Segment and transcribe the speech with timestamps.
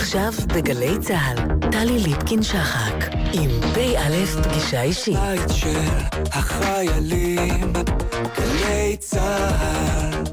[0.00, 2.94] עכשיו בגלי צה"ל, טלי ליפקין-שחק,
[3.32, 5.16] עם פ"א פגישה אישית.
[5.18, 5.88] בית של
[6.32, 7.72] החיילים,
[8.38, 10.24] גלי צה"ל.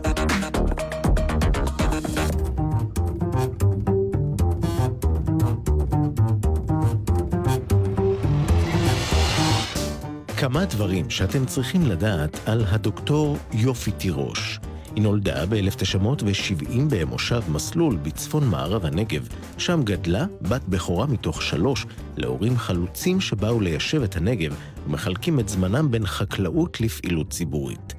[10.37, 14.59] כמה דברים שאתם צריכים לדעת על הדוקטור יופי תירוש.
[14.97, 19.27] היא נולדה ב-1970 במושב מסלול בצפון מערב הנגב.
[19.57, 21.85] שם גדלה בת בכורה מתוך שלוש
[22.17, 24.55] להורים חלוצים שבאו ליישב את הנגב
[24.87, 27.93] ומחלקים את זמנם בין חקלאות לפעילות ציבורית.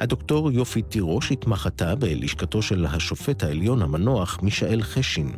[0.00, 5.32] הדוקטור יופי תירוש התמחתה בלשכתו של השופט העליון המנוח מישאל חשין.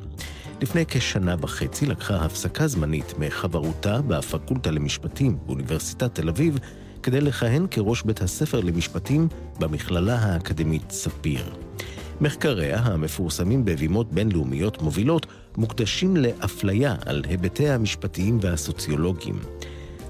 [0.63, 6.59] לפני כשנה וחצי לקחה הפסקה זמנית מחברותה בפקולטה למשפטים באוניברסיטת תל אביב
[7.07, 9.29] כדי לכהן כראש בית הספר למשפטים
[9.61, 11.55] במכללה האקדמית ספיר.
[12.21, 19.39] מחקריה, המפורסמים בבימות בינלאומיות מובילות, מוקדשים לאפליה על היבטיה המשפטיים והסוציולוגיים.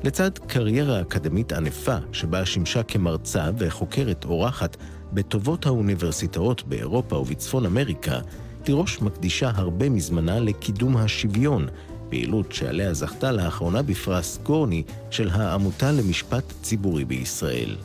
[0.05, 4.77] לצד קריירה אקדמית ענפה, שבה שימשה כמרצה וחוקרת אורחת
[5.13, 8.19] בטובות האוניברסיטאות באירופה ובצפון אמריקה,
[8.63, 11.67] תירוש מקדישה הרבה מזמנה לקידום השוויון,
[12.09, 17.77] פעילות שעליה זכתה לאחרונה בפרס גורני של העמותה למשפט ציבורי בישראל.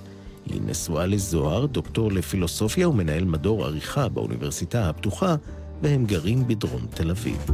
[0.46, 5.36] היא נשואה לזוהר, דוקטור לפילוסופיה ומנהל מדור עריכה באוניברסיטה הפתוחה,
[5.82, 7.46] והם גרים בדרום תל אביב.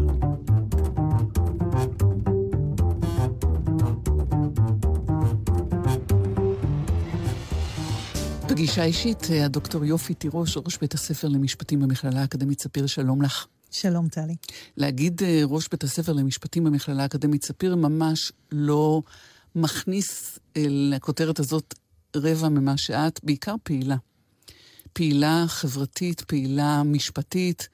[8.48, 13.48] פגישה אישית, הדוקטור יופי תירוש, ראש בית הספר למשפטים במכללה האקדמית ספיר, שלום לך.
[13.72, 14.36] שלום, טלי.
[14.78, 19.02] להגיד אה, ראש בית הספר למשפטים במכללה האקדמית ספיר ממש לא
[19.56, 21.74] מכניס אל הכותרת הזאת
[22.16, 23.96] רבע ממה שאת, בעיקר פעילה.
[24.94, 27.68] פעילה חברתית, פעילה משפטית,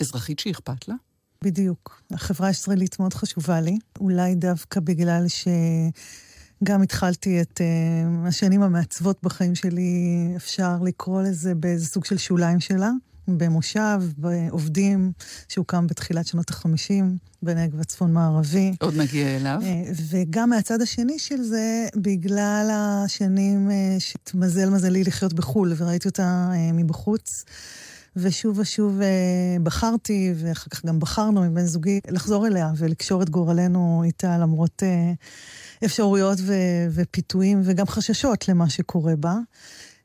[0.00, 0.94] אזרחית שאכפת לה?
[1.44, 2.02] בדיוק.
[2.10, 9.54] החברה הישראלית מאוד חשובה לי, אולי דווקא בגלל שגם התחלתי את uh, השנים המעצבות בחיים
[9.54, 9.92] שלי,
[10.36, 12.90] אפשר לקרוא לזה באיזה סוג של שוליים שלה.
[13.28, 15.12] במושב, בעובדים,
[15.48, 17.04] שהוקם בתחילת שנות ה-50,
[17.42, 18.74] בנגב הצפון מערבי.
[18.80, 19.60] עוד נגיע אליו.
[19.62, 26.50] אה, וגם מהצד השני של זה, בגלל השנים אה, שהתמזל מזלי לחיות בחו"ל, וראיתי אותה
[26.52, 27.44] אה, מבחוץ.
[28.16, 29.00] ושוב ושוב
[29.62, 34.82] בחרתי, ואחר כך גם בחרנו עם בן זוגי, לחזור אליה ולקשור את גורלנו איתה, למרות
[35.84, 36.38] אפשרויות
[36.90, 39.34] ופיתויים וגם חששות למה שקורה בה.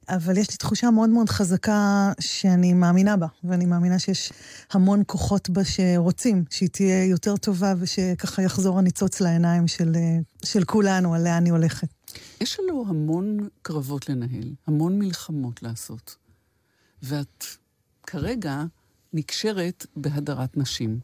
[0.10, 4.32] אבל יש לי תחושה מאוד מאוד חזקה שאני מאמינה בה, ואני מאמינה שיש
[4.72, 9.92] המון כוחות בה שרוצים שהיא תהיה יותר טובה ושככה יחזור הניצוץ לעיניים של,
[10.46, 11.88] של כולנו, על לאן אני הולכת.
[12.42, 16.16] יש לנו המון קרבות לנהל, המון מלחמות לעשות,
[17.04, 17.44] ואת
[18.08, 18.64] כרגע
[19.14, 21.00] נקשרת בהדרת נשים.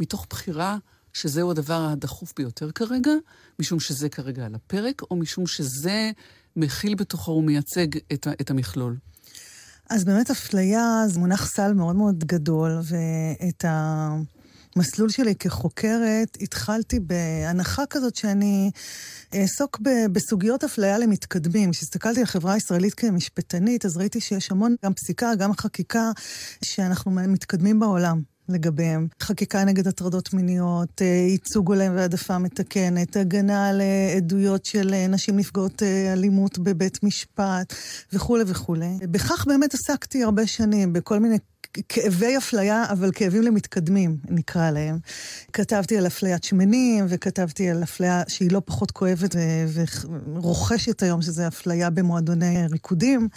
[0.00, 0.78] מתוך בחירה
[1.12, 3.12] שזהו הדבר הדחוף ביותר כרגע,
[3.58, 6.10] משום שזה כרגע על הפרק, או משום שזה
[6.58, 8.96] מכיל בתוכו ומייצג את, את המכלול?
[9.90, 17.86] אז באמת אפליה זה מונח סל מאוד מאוד גדול, ואת המסלול שלי כחוקרת התחלתי בהנחה
[17.90, 18.70] כזאת שאני
[19.34, 19.80] אעסוק
[20.12, 21.70] בסוגיות אפליה למתקדמים.
[21.70, 26.10] כשהסתכלתי על החברה הישראלית כמשפטנית, אז ראיתי שיש המון, גם פסיקה, גם חקיקה,
[26.64, 28.22] שאנחנו מתקדמים בעולם.
[28.48, 29.06] לגביהם.
[29.22, 35.06] חקיקה נגד הטרדות מיניות, אה, ייצוג הולם והעדפה מתקנת, הגנה על אה, עדויות של אה,
[35.06, 37.74] נשים נפגעות אלימות בבית משפט
[38.12, 38.98] וכולי וכולי.
[39.02, 41.38] בכך באמת עסקתי הרבה שנים, בכל מיני
[41.88, 44.98] כאבי אפליה, אבל כאבים למתקדמים, נקרא להם.
[45.52, 49.36] כתבתי על אפליית שמנים, וכתבתי על אפליה שהיא לא פחות כואבת
[50.34, 53.28] ורוכשת היום, שזה אפליה במועדוני ריקודים.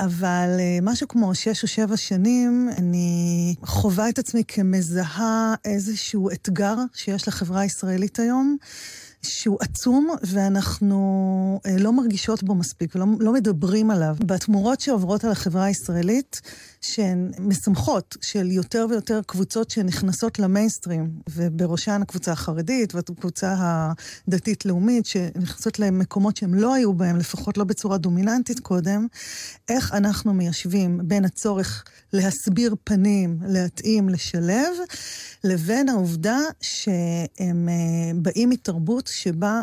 [0.00, 6.76] אבל אה, משהו כמו שש או שבע שנים, אני חווה את עצמי כמזהה איזשהו אתגר
[6.94, 8.56] שיש לחברה הישראלית היום.
[9.22, 14.16] שהוא עצום, ואנחנו אה, לא מרגישות בו מספיק ולא לא מדברים עליו.
[14.26, 16.40] בתמורות שעוברות על החברה הישראלית,
[16.80, 23.54] שהן משמחות, של יותר ויותר קבוצות שנכנסות למיינסטרים, ובראשן הקבוצה החרדית והקבוצה
[24.28, 29.06] הדתית-לאומית, שנכנסות למקומות שהם לא היו בהם, לפחות לא בצורה דומיננטית קודם,
[29.68, 34.72] איך אנחנו מיישבים בין הצורך להסביר פנים, להתאים, לשלב,
[35.44, 39.62] לבין העובדה שהם אה, באים מתרבות שבה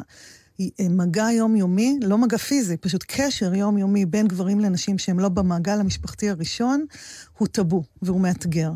[0.89, 6.30] מגע יומיומי, לא מגע פיזי, פשוט קשר יומיומי בין גברים לנשים שהם לא במעגל המשפחתי
[6.30, 6.86] הראשון,
[7.38, 8.71] הוא טאבו והוא מאתגר.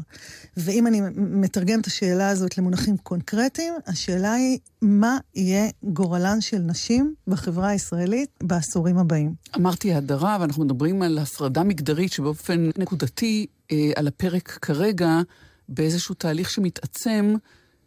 [0.58, 7.14] ואם אני מתרגם את השאלה הזאת למונחים קונקרטיים, השאלה היא, מה יהיה גורלן של נשים
[7.28, 9.34] בחברה הישראלית בעשורים הבאים?
[9.56, 15.22] אמרתי הדרה, ואנחנו מדברים על הפרדה מגדרית שבאופן נקודתי אה, על הפרק כרגע,
[15.70, 17.36] באיזשהו תהליך שמתעצם,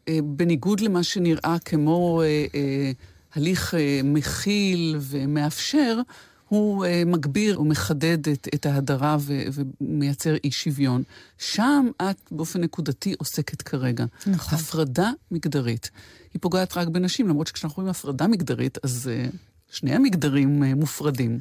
[0.08, 2.93] אה, בניגוד למה שנראה כמו אה, אה,
[3.35, 6.01] הליך אה, מכיל ומאפשר,
[6.49, 11.03] הוא אה, מגביר ומחדד את, את ההדרה ו, ומייצר אי שוויון.
[11.39, 14.05] שם את באופן נקודתי עוסקת כרגע.
[14.27, 14.59] נכון.
[14.59, 15.91] הפרדה מגדרית.
[16.35, 19.27] היא פוגעת רק בנשים, למרות שכשאנחנו רואים הפרדה מגדרית, אז אה,
[19.71, 21.41] שני המגדרים מופרדים.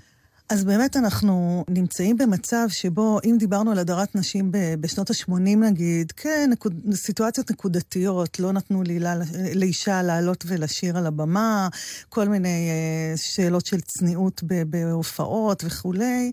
[0.54, 6.50] אז באמת אנחנו נמצאים במצב שבו, אם דיברנו על הדרת נשים בשנות ה-80 נגיד, כן,
[6.52, 9.10] נקוד, סיטואציות נקודתיות, לא נתנו לי, לא,
[9.56, 11.68] לאישה לעלות ולשיר על הבמה,
[12.10, 16.32] כל מיני אה, שאלות של צניעות בהופעות וכולי.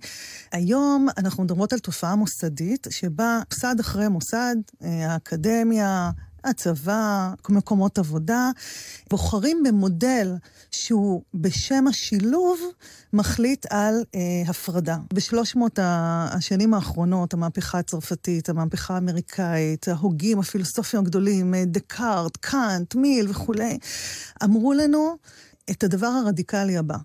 [0.52, 6.10] היום אנחנו מדברות על תופעה מוסדית, שבה מוסד אחרי מוסד, אה, האקדמיה,
[6.44, 8.50] הצבא, מקומות עבודה,
[9.10, 10.34] בוחרים במודל
[10.70, 12.60] שהוא בשם השילוב
[13.12, 14.96] מחליט על אה, הפרדה.
[15.14, 23.30] בשלוש מאות השנים האחרונות, המהפכה הצרפתית, המהפכה האמריקאית, ההוגים, הפילוסופים הגדולים, אה, דקארט, קאנט, מיל
[23.30, 23.78] וכולי,
[24.44, 25.16] אמרו לנו
[25.70, 26.96] את הדבר הרדיקלי הבא: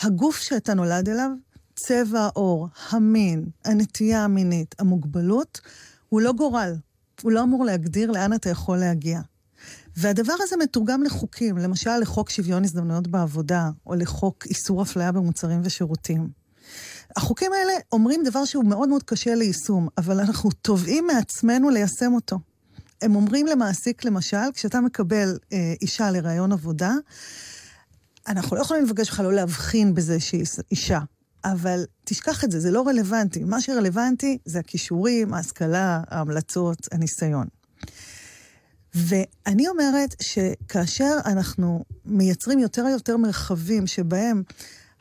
[0.00, 1.30] הגוף שאתה נולד אליו,
[1.74, 5.60] צבע העור, המין, הנטייה המינית, המוגבלות,
[6.08, 6.74] הוא לא גורל.
[7.22, 9.20] הוא לא אמור להגדיר לאן אתה יכול להגיע.
[9.96, 16.28] והדבר הזה מתורגם לחוקים, למשל לחוק שוויון הזדמנויות בעבודה, או לחוק איסור אפליה במוצרים ושירותים.
[17.16, 22.38] החוקים האלה אומרים דבר שהוא מאוד מאוד קשה ליישום, אבל אנחנו תובעים מעצמנו ליישם אותו.
[23.02, 26.92] הם אומרים למעסיק, למשל, כשאתה מקבל אה, אישה לראיון עבודה,
[28.28, 31.00] אנחנו לא יכולים לבקש לך לא להבחין בזה שהיא אישה.
[31.44, 33.44] אבל תשכח את זה, זה לא רלוונטי.
[33.44, 37.46] מה שרלוונטי זה הכישורים, ההשכלה, ההמלצות, הניסיון.
[38.94, 44.42] ואני אומרת שכאשר אנחנו מייצרים יותר ויותר מרחבים שבהם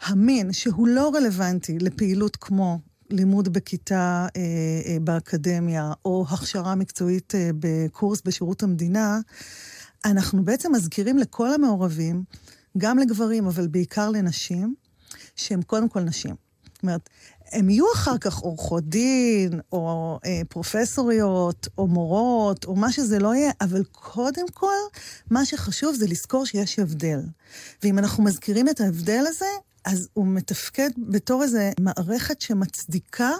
[0.01, 4.42] המין, שהוא לא רלוונטי לפעילות כמו לימוד בכיתה אה,
[4.85, 9.19] אה, באקדמיה, או הכשרה מקצועית אה, בקורס בשירות המדינה,
[10.06, 12.24] אנחנו בעצם מזכירים לכל המעורבים,
[12.77, 14.75] גם לגברים, אבל בעיקר לנשים,
[15.39, 16.36] שהן קודם כל נשים.
[16.74, 17.09] זאת אומרת,
[17.51, 23.36] הם יהיו אחר כך עורכות דין, או אה, פרופסוריות, או מורות, או מה שזה לא
[23.36, 24.75] יהיה, אבל קודם כל,
[25.31, 27.19] מה שחשוב זה לזכור שיש הבדל.
[27.83, 29.45] ואם אנחנו מזכירים את ההבדל הזה,
[29.86, 33.31] אז הוא מתפקד בתור איזו מערכת שמצדיקה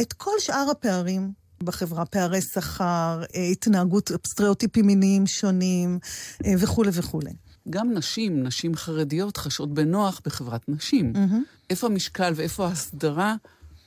[0.00, 5.98] את כל שאר הפערים בחברה, פערי שכר, אה, התנהגות, סטריאוטיפים מיניים שונים
[6.46, 7.30] אה, וכולי וכולי.
[7.70, 11.12] גם נשים, נשים חרדיות, חשות בנוח בחברת נשים.
[11.14, 11.70] Mm-hmm.
[11.70, 13.34] איפה המשקל ואיפה ההסדרה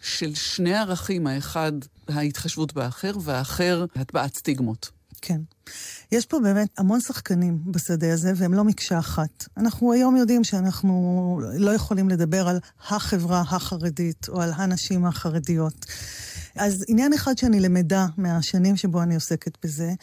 [0.01, 1.71] של שני ערכים, האחד,
[2.07, 4.89] ההתחשבות באחר, והאחר, הטבעת סטיגמות.
[5.21, 5.41] כן.
[6.11, 9.45] יש פה באמת המון שחקנים בשדה הזה, והם לא מקשה אחת.
[9.57, 15.85] אנחנו היום יודעים שאנחנו לא יכולים לדבר על החברה החרדית או על הנשים החרדיות.
[16.55, 19.93] אז עניין אחד שאני למדה מהשנים שבו אני עוסקת בזה,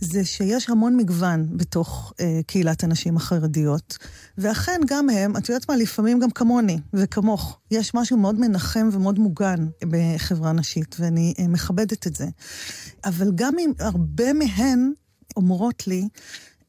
[0.00, 3.98] זה שיש המון מגוון בתוך אה, קהילת הנשים החרדיות,
[4.38, 9.18] ואכן גם הם, את יודעת מה, לפעמים גם כמוני וכמוך, יש משהו מאוד מנחם ומאוד
[9.18, 12.26] מוגן בחברה נשית, ואני אה, מכבדת את זה.
[13.04, 14.92] אבל גם אם הרבה מהן
[15.36, 16.08] אומרות לי,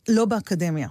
[0.10, 0.90] לא באקדמיה,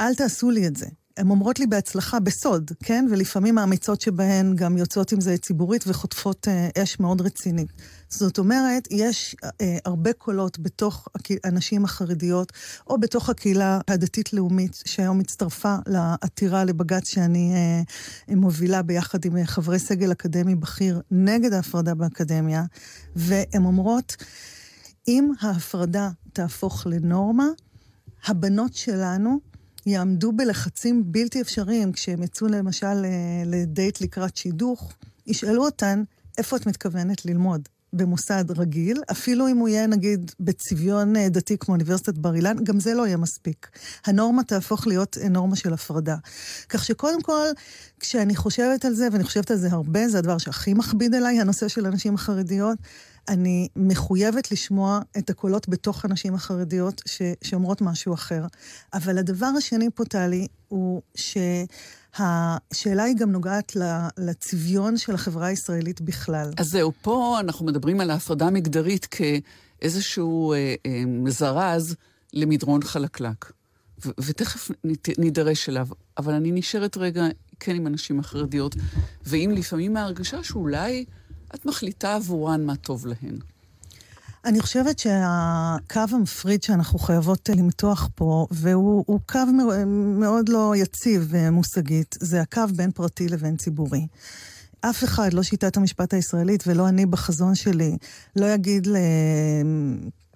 [0.00, 0.86] אל תעשו לי את זה.
[1.16, 3.06] הן אומרות לי בהצלחה בסוד, כן?
[3.10, 7.68] ולפעמים האמיצות שבהן גם יוצאות עם זה ציבורית וחוטפות אה, אש מאוד רצינית.
[8.08, 11.08] זאת אומרת, יש אה, הרבה קולות בתוך
[11.44, 12.52] הנשים החרדיות,
[12.86, 19.78] או בתוך הקהילה הדתית-לאומית, שהיום הצטרפה לעתירה לבג"ץ שאני אה, מובילה ביחד עם אה, חברי
[19.78, 22.64] סגל אקדמי בכיר נגד ההפרדה באקדמיה,
[23.16, 24.16] והן אומרות,
[25.08, 27.46] אם ההפרדה תהפוך לנורמה,
[28.26, 29.53] הבנות שלנו
[29.86, 34.92] יעמדו בלחצים בלתי אפשריים כשהם יצאו למשל אה, לדייט לקראת שידוך,
[35.26, 36.02] ישאלו אותן,
[36.38, 37.68] איפה את מתכוונת ללמוד?
[37.94, 42.80] במוסד רגיל, אפילו אם הוא יהיה נגיד בצביון אה, דתי כמו אוניברסיטת בר אילן, גם
[42.80, 43.70] זה לא יהיה מספיק.
[44.06, 46.16] הנורמה תהפוך להיות אה, נורמה של הפרדה.
[46.68, 47.46] כך שקודם כל,
[48.00, 51.68] כשאני חושבת על זה, ואני חושבת על זה הרבה, זה הדבר שהכי מכביד עליי, הנושא
[51.68, 52.78] של הנשים החרדיות,
[53.28, 58.46] אני מחויבת לשמוע את הקולות בתוך הנשים החרדיות ש, שאומרות משהו אחר.
[58.94, 63.72] אבל הדבר השני פה, טלי, הוא שהשאלה היא גם נוגעת
[64.18, 66.50] לצביון של החברה הישראלית בכלל.
[66.56, 71.94] אז זהו, פה אנחנו מדברים על ההפרדה המגדרית כאיזשהו אה, אה, מזרז
[72.32, 73.52] למדרון חלקלק.
[74.06, 74.70] ו- ותכף
[75.18, 75.88] נידרש אליו,
[76.18, 77.26] אבל אני נשארת רגע
[77.60, 78.76] כן עם הנשים החרדיות,
[79.26, 81.04] ועם לפעמים ההרגשה שאולי...
[81.54, 83.38] את מחליטה עבורן מה טוב להן.
[84.44, 89.38] אני חושבת שהקו המפריד שאנחנו חייבות למתוח פה, והוא קו
[90.18, 94.06] מאוד לא יציב מושגית, זה הקו בין פרטי לבין ציבורי.
[94.80, 97.96] אף אחד, לא שיטת המשפט הישראלית ולא אני בחזון שלי,
[98.36, 98.88] לא יגיד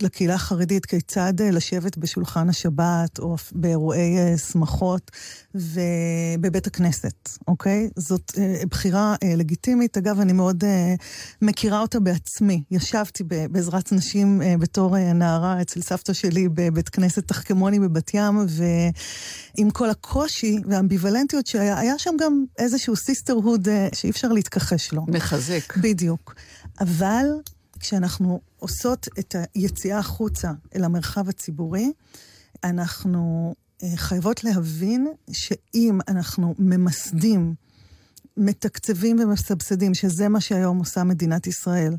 [0.03, 5.11] לקהילה החרדית כיצד אה, לשבת בשולחן השבת או באירועי אה, שמחות
[5.55, 7.89] ובבית הכנסת, אוקיי?
[7.97, 9.99] זאת אה, בחירה לגיטימית.
[9.99, 10.65] אגב, אני מאוד
[11.43, 12.63] מכירה אותה בעצמי.
[12.71, 19.91] ישבתי בעזרת נשים בתור נערה אצל סבתא שלי בבית כנסת תחכמוני בבת ים, ועם כל
[19.91, 25.05] הקושי והאמביוולנטיות שהיה, היה שם גם איזשהו sisterhood שאי אפשר להתכחש לו.
[25.09, 25.77] מחזק.
[25.77, 26.35] בדיוק.
[26.81, 27.27] אבל
[27.81, 31.93] כשאנחנו עושות את היציאה החוצה אל המרחב הציבורי,
[32.65, 37.55] אנחנו אה, חייבות להבין שאם אנחנו ממסדים,
[38.37, 41.97] מתקצבים ומסבסדים, שזה מה שהיום עושה מדינת ישראל,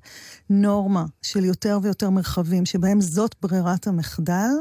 [0.49, 4.51] נורמה של יותר ויותר מרחבים, שבהם זאת ברירת המחדל,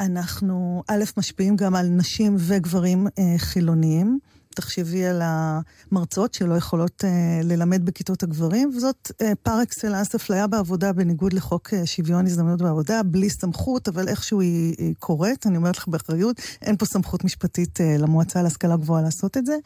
[0.00, 4.18] אנחנו א', משפיעים גם על נשים וגברים אה, חילוניים.
[4.58, 10.92] תחשבי על המרצות שלא יכולות uh, ללמד בכיתות הגברים, וזאת uh, פר אקסלנס אפליה בעבודה
[10.92, 15.76] בניגוד לחוק uh, שוויון הזדמנות בעבודה, בלי סמכות, אבל איכשהו היא, היא קורית, אני אומרת
[15.76, 19.56] לך באחריות, אין פה סמכות משפטית uh, למועצה להשכלה גבוהה לעשות את זה,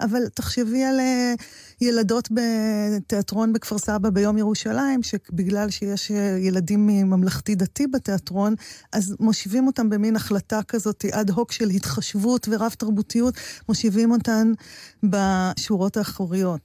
[0.00, 1.42] אבל תחשבי על uh,
[1.80, 8.54] ילדות בתיאטרון בכפר סבא ביום ירושלים, שבגלל שיש uh, ילדים מממלכתי דתי בתיאטרון,
[8.92, 13.34] אז מושיבים אותם במין החלטה כזאת אד הוק של התחשבות ורב תרבותיות,
[13.68, 14.52] מושיבים אותם כאן
[15.02, 16.60] בשורות האחוריות.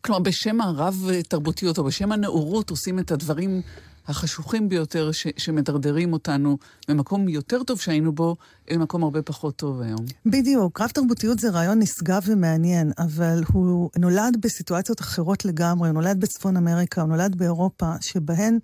[0.00, 3.62] כלומר, בשם הרב-תרבותיות או בשם הנאורות עושים את הדברים
[4.08, 8.36] החשוכים ביותר ש- שמדרדרים אותנו ממקום יותר טוב שהיינו בו,
[8.70, 10.04] אל מקום הרבה פחות טוב היום.
[10.26, 10.80] בדיוק.
[10.80, 15.88] רב-תרבותיות זה רעיון נשגב ומעניין, אבל הוא נולד בסיטואציות אחרות לגמרי.
[15.88, 18.58] הוא נולד בצפון אמריקה, הוא נולד באירופה, שבהן...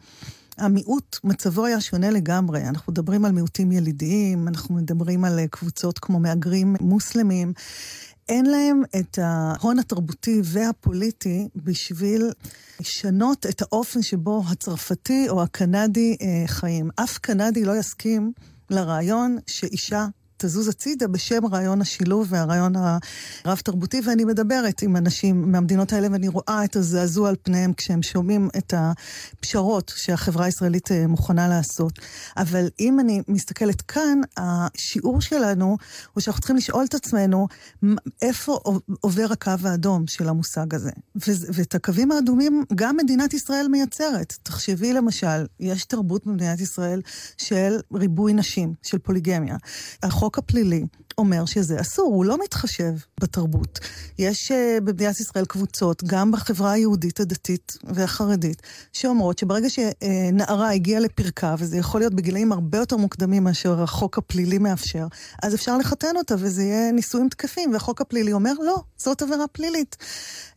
[0.58, 2.62] המיעוט, מצבו היה שונה לגמרי.
[2.68, 7.52] אנחנו מדברים על מיעוטים ילידיים, אנחנו מדברים על קבוצות כמו מהגרים מוסלמים.
[8.28, 12.30] אין להם את ההון התרבותי והפוליטי בשביל
[12.80, 16.90] לשנות את האופן שבו הצרפתי או הקנדי אה, חיים.
[16.96, 18.32] אף קנדי לא יסכים
[18.70, 20.06] לרעיון שאישה
[20.38, 22.72] תזוז הצידה בשם רעיון השילוב והרעיון
[23.44, 28.48] הרב-תרבותי, ואני מדברת עם אנשים מהמדינות האלה ואני רואה את הזעזוע על פניהם כשהם שומעים
[28.58, 31.92] את הפשרות שהחברה הישראלית אה, מוכנה לעשות.
[32.36, 35.76] אבל אם אני מסתכלת כאן, השיעור שלנו
[36.12, 37.46] הוא שאנחנו צריכים לשאול את עצמנו
[38.22, 38.60] איפה
[39.00, 40.90] עובר הקו האדום של המושג הזה.
[41.26, 44.34] ואת הקווים האדומים גם מדינת ישראל מייצרת.
[44.42, 47.00] תחשבי למשל, יש תרבות במדינת ישראל
[47.38, 49.56] של ריבוי נשים, של פוליגמיה.
[50.02, 50.84] החוק החוק הפלילי
[51.18, 53.78] אומר שזה אסור, הוא לא מתחשב בתרבות.
[54.18, 61.54] יש uh, במדינת ישראל קבוצות, גם בחברה היהודית הדתית והחרדית, שאומרות שברגע שנערה הגיעה לפרקה,
[61.58, 65.06] וזה יכול להיות בגילאים הרבה יותר מוקדמים מאשר החוק הפלילי מאפשר,
[65.42, 69.96] אז אפשר לחתן אותה וזה יהיה נישואים תקפים, והחוק הפלילי אומר, לא, זאת עבירה פלילית.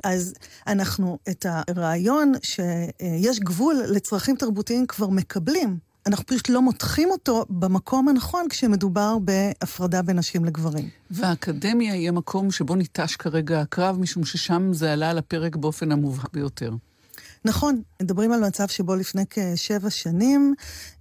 [0.04, 0.34] אז
[0.68, 5.91] אנחנו את הרעיון שיש גבול לצרכים תרבותיים כבר מקבלים.
[6.08, 10.90] אנחנו פשוט לא מותחים אותו במקום הנכון כשמדובר בהפרדה בין נשים לגברים.
[11.12, 16.34] והאקדמיה היא המקום שבו ניטש כרגע הקרב, משום ששם זה עלה על הפרק באופן המובהק
[16.34, 16.72] ביותר.
[17.46, 20.54] נכון, מדברים על מצב שבו לפני כשבע שנים,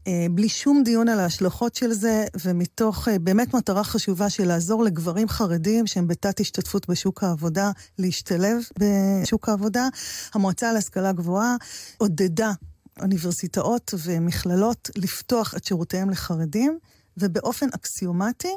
[0.07, 4.85] אה, בלי שום דיון על ההשלכות של זה, ומתוך אה, באמת מטרה חשובה של לעזור
[4.85, 9.88] לגברים חרדים שהם בתת השתתפות בשוק העבודה, להשתלב בשוק העבודה,
[10.35, 11.57] המועצה להשכלה גבוהה
[11.99, 12.52] עודדה
[13.00, 16.78] אוניברסיטאות ומכללות לפתוח את שירותיהם לחרדים,
[17.16, 18.57] ובאופן אקסיומטי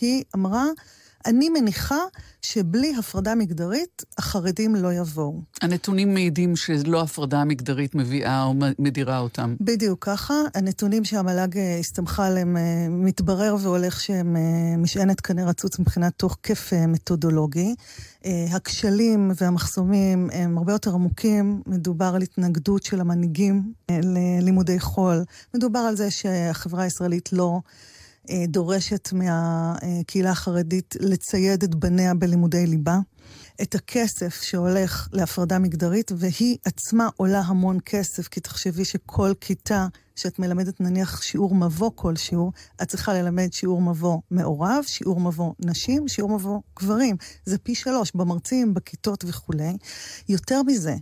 [0.00, 0.64] היא אמרה,
[1.26, 1.98] אני מניחה
[2.42, 5.40] שבלי הפרדה מגדרית, החרדים לא יבואו.
[5.62, 9.54] הנתונים מעידים שלא הפרדה מגדרית מביאה או מדירה אותם.
[9.60, 10.34] בדיוק ככה.
[10.54, 16.72] הנתונים שהמל"ג אה, הסתמכה עליהם, אה, מתברר והולך שהם אה, משענת קנה רצוץ מבחינת תוקף
[16.88, 17.74] מתודולוגי.
[18.52, 21.62] הכשלים והמחסומים הם הרבה יותר עמוקים.
[21.66, 25.24] מדובר על התנגדות של המנהיגים ללימודי חול.
[25.54, 27.60] מדובר על זה שהחברה הישראלית לא...
[28.30, 32.98] אה, דורשת מהקהילה החרדית לצייד את בניה בלימודי ליבה.
[33.62, 40.38] את הכסף שהולך להפרדה מגדרית, והיא עצמה עולה המון כסף, כי תחשבי שכל כיתה שאת
[40.38, 46.30] מלמדת נניח שיעור מבוא כלשהו, את צריכה ללמד שיעור מבוא מעורב, שיעור מבוא נשים, שיעור
[46.30, 47.16] מבוא גברים.
[47.44, 49.76] זה פי שלוש, במרצים, בכיתות וכולי.
[50.28, 50.94] יותר מזה,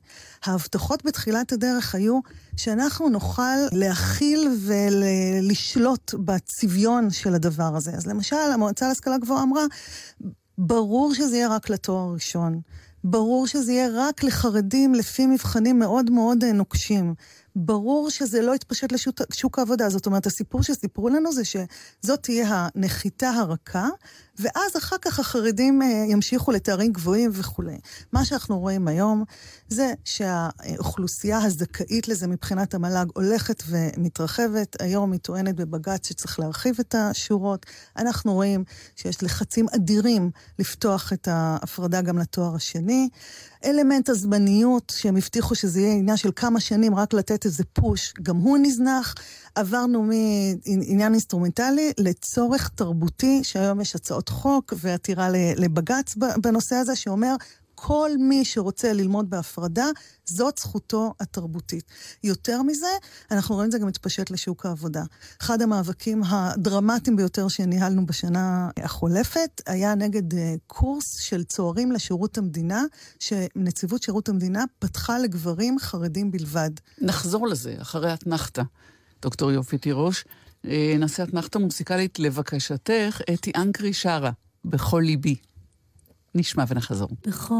[0.45, 2.21] ההבטחות בתחילת הדרך היו
[2.57, 7.91] שאנחנו נוכל להכיל ולשלוט בצביון של הדבר הזה.
[7.91, 9.65] אז למשל, המועצה להשכלה גבוהה אמרה,
[10.59, 12.61] ברור שזה יהיה רק לתואר ראשון.
[13.05, 17.15] ברור שזה יהיה רק לחרדים לפי מבחנים מאוד מאוד אה, נוקשים.
[17.57, 19.89] ברור שזה לא יתפשט לשוק העבודה.
[19.89, 23.89] זאת אומרת, הסיפור שסיפרו לנו זה שזאת תהיה הנחיתה הרכה,
[24.39, 27.79] ואז אחר כך החרדים אה, ימשיכו לתארים גבוהים וכולי.
[28.13, 29.25] מה שאנחנו רואים היום
[29.69, 34.83] זה שהאוכלוסייה הזכאית לזה מבחינת המל"ג הולכת ומתרחבת.
[34.83, 37.67] היום היא טוענת בבג"ץ שצריך להרחיב את השורות.
[37.97, 38.65] אנחנו רואים
[38.97, 43.09] שיש לחצים אדירים לפתוח את ההפרדה גם לתואר השני.
[43.65, 48.37] אלמנט הזמניות, שהם הבטיחו שזה יהיה עניין של כמה שנים, רק לתת איזה push, גם
[48.37, 49.15] הוא נזנח.
[49.55, 57.35] עברנו מעניין אינסטרומנטלי לצורך תרבותי, שהיום יש הצעות חוק ועתירה לבג"ץ בנושא הזה, שאומר,
[57.75, 59.87] כל מי שרוצה ללמוד בהפרדה,
[60.25, 61.85] זאת זכותו התרבותית.
[62.25, 62.87] יותר מזה,
[63.31, 65.03] אנחנו רואים את זה גם מתפשט לשוק העבודה.
[65.43, 72.85] אחד המאבקים הדרמטיים ביותר שניהלנו בשנה החולפת היה נגד אה, קורס של צוערים לשירות המדינה,
[73.19, 76.71] שנציבות שירות המדינה פתחה לגברים חרדים בלבד.
[77.01, 78.63] נחזור לזה, אחרי אתנחתא.
[79.23, 80.25] דוקטור יופי תירוש,
[80.67, 84.31] אה, נעשה אתנחתא מוסיקלית לבקשתך, אתי אנקרי שרה,
[84.65, 85.37] בכל ליבי.
[86.35, 87.09] נשמע ונחזור.
[87.27, 87.55] בכל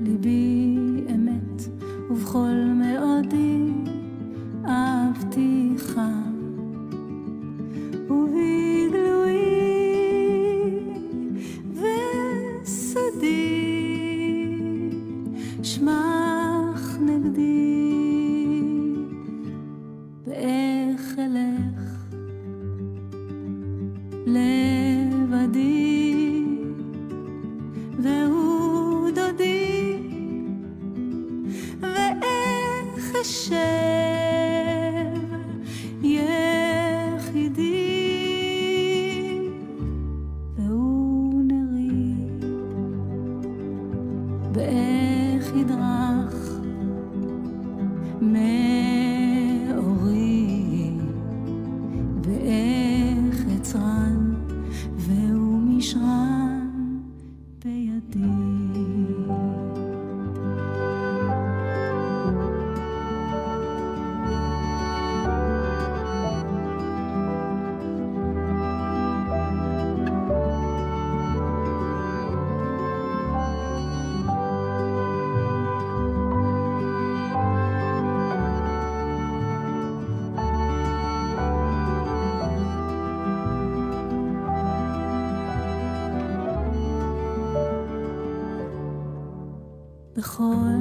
[0.00, 0.76] ליבי
[1.14, 1.62] אמת,
[2.10, 3.72] ובכל מאודי
[4.66, 5.98] אהבתיך.
[90.38, 90.77] בכל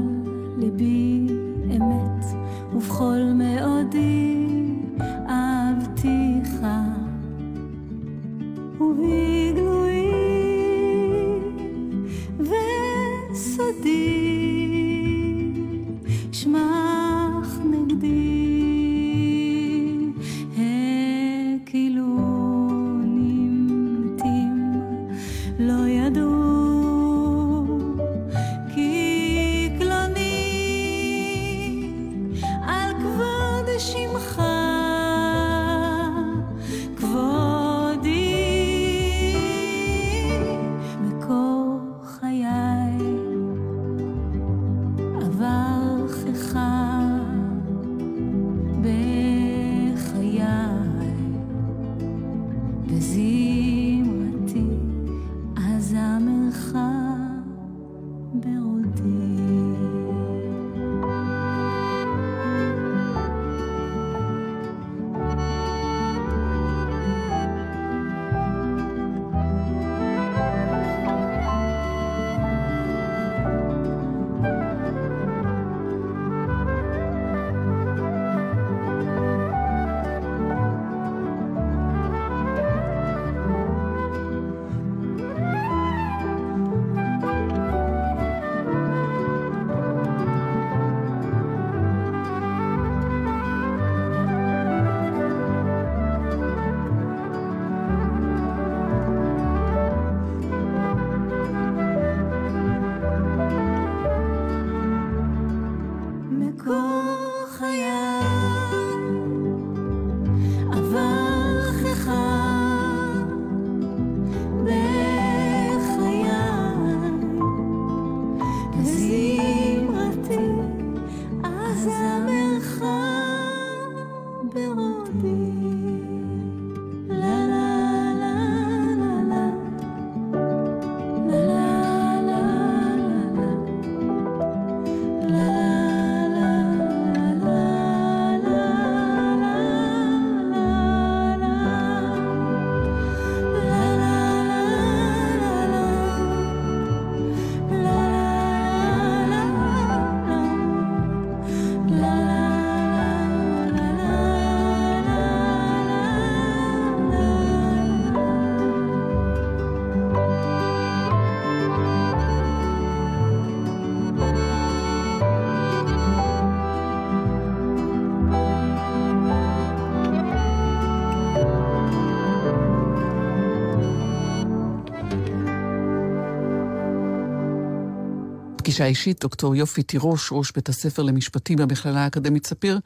[178.77, 182.79] פגישה אישית, דוקטור יופי תירוש, ראש בית הספר למשפטים במכללה האקדמית ספיר,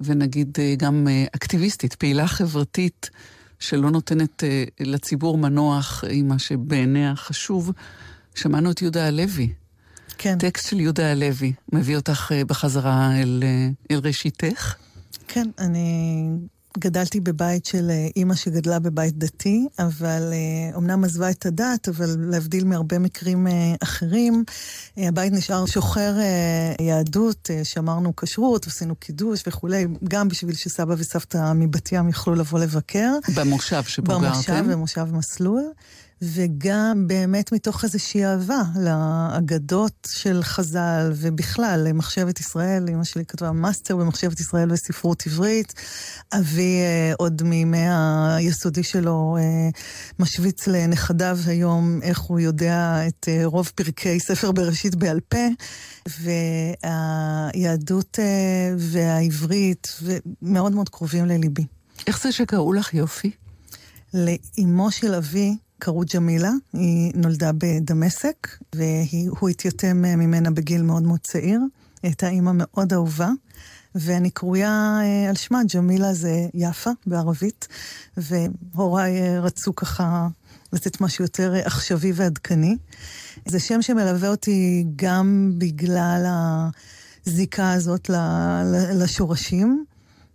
[0.00, 3.10] ונגיד אה, גם אה, אקטיביסטית, פעילה חברתית,
[3.58, 7.72] שלא נותנת אה, לציבור מנוח עם מה שבעיניה חשוב.
[8.34, 9.52] שמענו את יהודה הלוי.
[10.18, 10.38] כן.
[10.38, 13.42] טקסט של יהודה הלוי מביא אותך בחזרה אל,
[13.90, 14.74] אל ראשיתך.
[15.28, 16.28] כן, אני
[16.78, 20.32] גדלתי בבית של אה, אימא שגדלה בבית דתי, אבל
[20.74, 24.44] אומנם אה, עזבה את הדת, אבל להבדיל מהרבה מקרים אה, אחרים,
[24.96, 26.14] הבית נשאר שוחר
[26.80, 33.12] יהדות, שמרנו כשרות, עשינו קידוש וכולי, גם בשביל שסבא וסבתא מבת ים יוכלו לבוא לבקר.
[33.36, 34.32] במושב שבו גרתם?
[34.32, 35.72] במושב, במושב מסלול.
[36.22, 43.96] וגם באמת מתוך איזושהי אהבה לאגדות של חז"ל, ובכלל, למחשבת ישראל, אמא שלי כתבה מאסטר
[43.96, 45.74] במחשבת ישראל וספרות עברית.
[46.32, 49.68] אבי, אה, עוד מימי היסודי שלו, אה,
[50.18, 55.46] משוויץ לנכדיו היום איך הוא יודע את אה, רוב פרקי ספר בראשית בעל פה,
[57.54, 59.98] והיהדות אה, והעברית,
[60.42, 61.66] מאוד מאוד קרובים לליבי.
[62.06, 63.30] איך זה שקראו לך יופי?
[64.14, 71.60] לאימו של אבי קראו ג'מילה, היא נולדה בדמשק, והוא התייתם ממנה בגיל מאוד מאוד צעיר.
[71.60, 73.30] היא הייתה אימא מאוד אהובה,
[73.94, 77.68] ואני קרויה אה, על שמה, ג'מילה זה יפה בערבית,
[78.16, 80.28] והוריי אה, רצו ככה
[80.72, 82.76] לתת משהו יותר עכשווי ועדכני.
[83.48, 86.26] זה שם שמלווה אותי גם בגלל
[87.26, 88.10] הזיקה הזאת
[88.94, 89.84] לשורשים.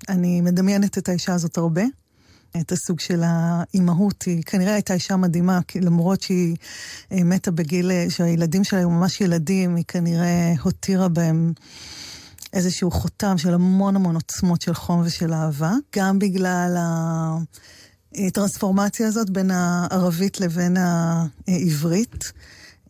[0.10, 1.84] אני מדמיינת את האישה הזאת הרבה.
[2.60, 4.24] את הסוג של האימהות.
[4.24, 6.56] היא כנראה הייתה אישה מדהימה, למרות שהיא
[7.12, 11.54] אה, מתה בגיל, אה, שהילדים שלה היו ממש ילדים, היא כנראה הותירה בהם
[12.54, 15.74] איזשהו חותם של המון המון עוצמות של חום ושל אהבה.
[15.96, 16.78] גם בגלל
[18.16, 22.32] הטרנספורמציה הזאת בין הערבית לבין העברית,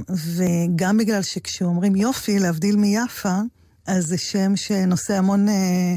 [0.09, 3.39] וגם בגלל שכשאומרים יופי, להבדיל מיפה,
[3.87, 5.49] אז זה שם שנושא המון...
[5.49, 5.95] אה,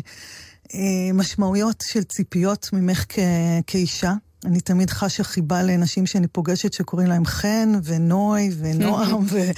[1.14, 3.18] משמעויות של ציפיות ממך כ-
[3.66, 4.12] כאישה.
[4.44, 9.50] אני תמיד חשה חיבה לנשים שאני פוגשת שקוראים להם חן ונוי ונועם ו-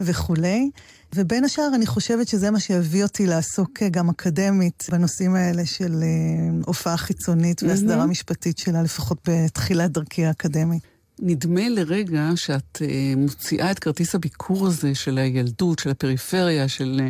[0.00, 0.70] וכולי.
[1.14, 6.66] ובין השאר אני חושבת שזה מה שהביא אותי לעסוק גם אקדמית בנושאים האלה של uh,
[6.66, 10.82] הופעה חיצונית והסדרה משפטית שלה, לפחות בתחילת דרכי האקדמית.
[11.22, 12.82] נדמה לרגע שאת
[13.16, 17.00] מוציאה את כרטיס הביקור הזה של הילדות, של הפריפריה, של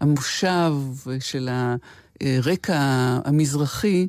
[0.00, 0.72] המושב,
[1.20, 1.76] של ה...
[2.20, 2.76] הרקע
[3.24, 4.06] המזרחי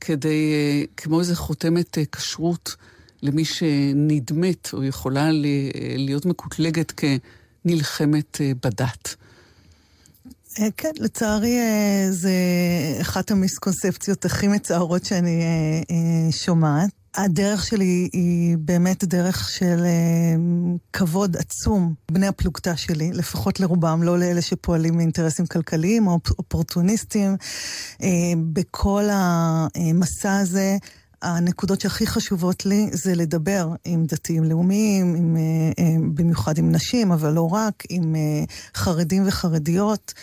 [0.00, 2.76] כדי, אה, כמו איזה חותמת אה, כשרות
[3.22, 5.30] למי שנדמת או יכולה
[5.96, 6.92] להיות מקוטלגת
[7.64, 9.16] כנלחמת אה, בדת.
[10.76, 11.58] כן, לצערי
[12.10, 12.32] זה
[13.00, 15.42] אחת המיסקונספציות הכי מצערות שאני
[16.30, 17.01] שומעת.
[17.16, 20.34] הדרך שלי היא באמת דרך של אה,
[20.92, 21.94] כבוד עצום.
[22.10, 27.36] בני הפלוגתא שלי, לפחות לרובם, לא לאלה שפועלים מאינטרסים כלכליים או אופורטוניסטים.
[28.02, 28.08] אה,
[28.52, 30.76] בכל המסע הזה,
[31.22, 37.32] הנקודות שהכי חשובות לי זה לדבר עם דתיים לאומיים, עם, אה, במיוחד עם נשים, אבל
[37.32, 38.16] לא רק, עם
[38.74, 40.14] חרדים וחרדיות.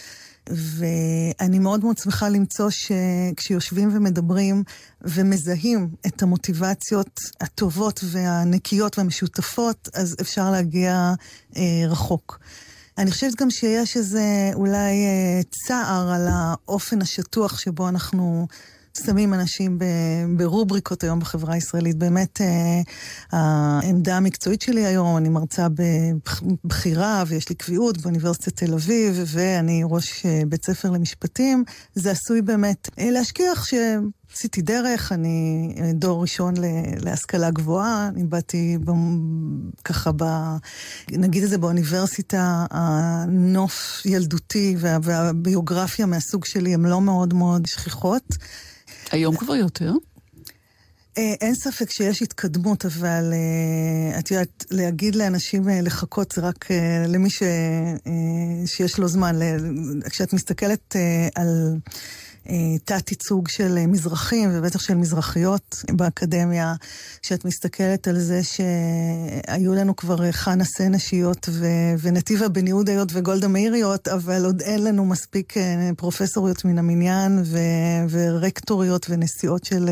[0.49, 4.63] ואני מאוד מאוד שמחה למצוא שכשיושבים ומדברים
[5.01, 11.13] ומזהים את המוטיבציות הטובות והנקיות והמשותפות, אז אפשר להגיע
[11.57, 12.39] אה, רחוק.
[12.97, 18.47] אני חושבת גם שיש איזה אולי אה, צער על האופן השטוח שבו אנחנו
[18.97, 19.79] שמים אנשים
[20.37, 21.95] ברובריקות היום בחברה הישראלית.
[21.95, 22.81] באמת, אה,
[23.31, 25.67] העמדה המקצועית שלי היום, אני מרצה
[26.63, 31.63] בבחירה ויש לי קביעות באוניברסיטת תל אביב, ואני ראש אה, בית ספר למשפטים.
[31.95, 33.73] זה עשוי באמת אה, להשכיח ש...
[34.33, 36.53] עשיתי דרך, אני דור ראשון
[37.01, 38.91] להשכלה גבוהה, אני באתי ב,
[39.83, 40.23] ככה ב...
[41.11, 48.23] נגיד את זה באוניברסיטה, הנוף ילדותי וה, והביוגרפיה מהסוג שלי הם לא מאוד מאוד שכיחות.
[49.11, 49.91] היום כבר יותר?
[51.17, 56.67] אה, אין ספק שיש התקדמות, אבל אה, את יודעת, להגיד לאנשים אה, לחכות זה רק
[57.07, 57.43] למי ש,
[58.65, 59.35] שיש לו זמן.
[60.09, 60.95] כשאת מסתכלת
[61.35, 61.75] על...
[62.85, 66.73] תת-ייצוג של מזרחים ובטח של מזרחיות באקדמיה,
[67.21, 74.07] כשאת מסתכלת על זה שהיו לנו כבר חנה סנשיות ו- ונתיבה בן יהודיות וגולדה מאיריות,
[74.07, 75.53] אבל עוד אין לנו מספיק
[75.97, 77.59] פרופסוריות מן המניין ו-
[78.09, 79.89] ורקטוריות ונשיאות של,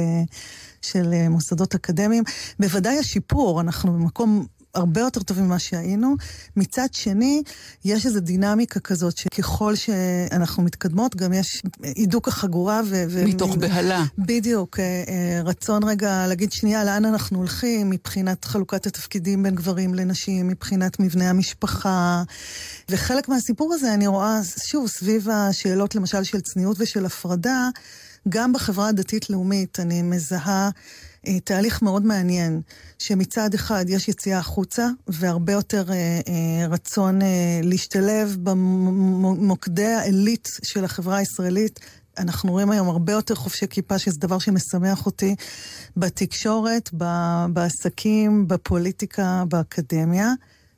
[0.81, 2.23] של מוסדות אקדמיים.
[2.59, 4.45] בוודאי השיפור, אנחנו במקום
[4.77, 6.15] הרבה יותר טובים ממה שהיינו.
[6.55, 7.41] מצד שני,
[7.85, 13.03] יש איזו דינמיקה כזאת שככל שאנחנו מתקדמות, גם יש הידוק החגורה ו...
[13.09, 14.03] ו- מתוך בהלה.
[14.17, 19.93] בדיוק, אה, אה, רצון רגע להגיד שנייה לאן אנחנו הולכים מבחינת חלוקת התפקידים בין גברים
[19.93, 22.23] לנשים, מבחינת מבנה המשפחה.
[22.89, 27.69] וחלק מהסיפור הזה אני רואה, שוב, סביב השאלות למשל של צניעות ושל הפרדה,
[28.29, 30.69] גם בחברה הדתית-לאומית אני מזהה
[31.43, 32.61] תהליך מאוד מעניין,
[32.99, 35.95] שמצד אחד יש יציאה החוצה והרבה יותר אה,
[36.27, 41.79] אה, רצון אה, להשתלב במוקדי העילית של החברה הישראלית.
[42.17, 45.35] אנחנו רואים היום הרבה יותר חובשי כיפה, שזה דבר שמשמח אותי
[45.97, 46.89] בתקשורת,
[47.49, 50.33] בעסקים, בפוליטיקה, באקדמיה.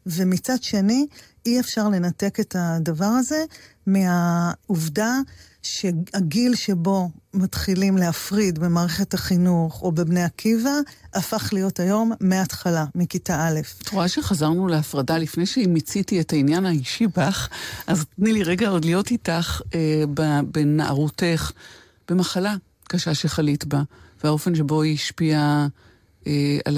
[0.05, 1.07] ומצד שני,
[1.45, 3.43] אי אפשר לנתק את הדבר הזה
[3.87, 5.19] מהעובדה
[5.61, 10.71] שהגיל שבו מתחילים להפריד במערכת החינוך או בבני עקיבא,
[11.13, 13.59] הפך להיות היום מההתחלה, מכיתה א'.
[13.81, 17.49] את רואה שחזרנו להפרדה לפני שמיציתי את העניין האישי בך,
[17.87, 20.03] אז תני לי רגע עוד להיות איתך אה,
[20.51, 21.51] בנערותך,
[22.09, 23.81] במחלה קשה שחלית בה,
[24.23, 25.67] והאופן שבו היא השפיעה
[26.27, 26.77] אה, על,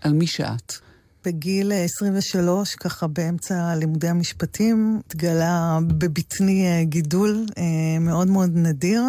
[0.00, 0.83] על מי שאת.
[1.24, 9.02] בגיל 23, ככה באמצע לימודי המשפטים, התגלה בבטני אה, גידול אה, מאוד מאוד נדיר,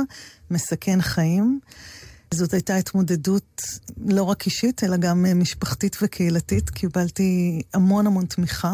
[0.51, 1.59] מסכן חיים.
[2.33, 3.61] זאת הייתה התמודדות
[4.05, 6.69] לא רק אישית, אלא גם אה, משפחתית וקהילתית.
[6.69, 8.73] קיבלתי המון המון תמיכה.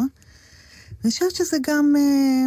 [1.03, 2.45] אני חושבת שזה גם אה,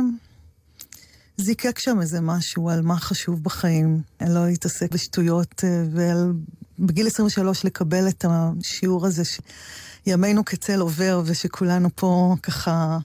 [1.37, 5.85] זיקק שם איזה משהו על מה חשוב בחיים, לא להתעסק בשטויות, אה,
[6.79, 9.23] ובגיל 23 לקבל את השיעור הזה.
[10.07, 12.99] ימינו כצל עובר ושכולנו פה ככה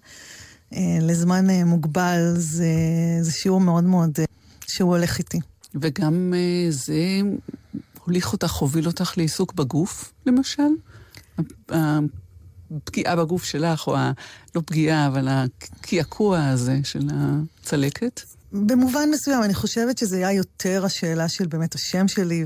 [0.74, 2.74] אה, לזמן אה, מוגבל, זה,
[3.22, 4.26] זה שיעור מאוד מאוד אה,
[4.68, 5.40] שהוא הולך איתי.
[5.76, 6.34] וגם
[6.70, 6.96] זה
[8.06, 10.70] הוליך אותך, הוביל אותך לעיסוק בגוף, למשל?
[11.70, 14.12] הפגיעה בגוף שלך, או ה...
[14.56, 18.22] לא פגיעה, אבל הקעקוע הזה של הצלקת?
[18.52, 22.46] במובן מסוים, אני חושבת שזה היה יותר השאלה של באמת השם שלי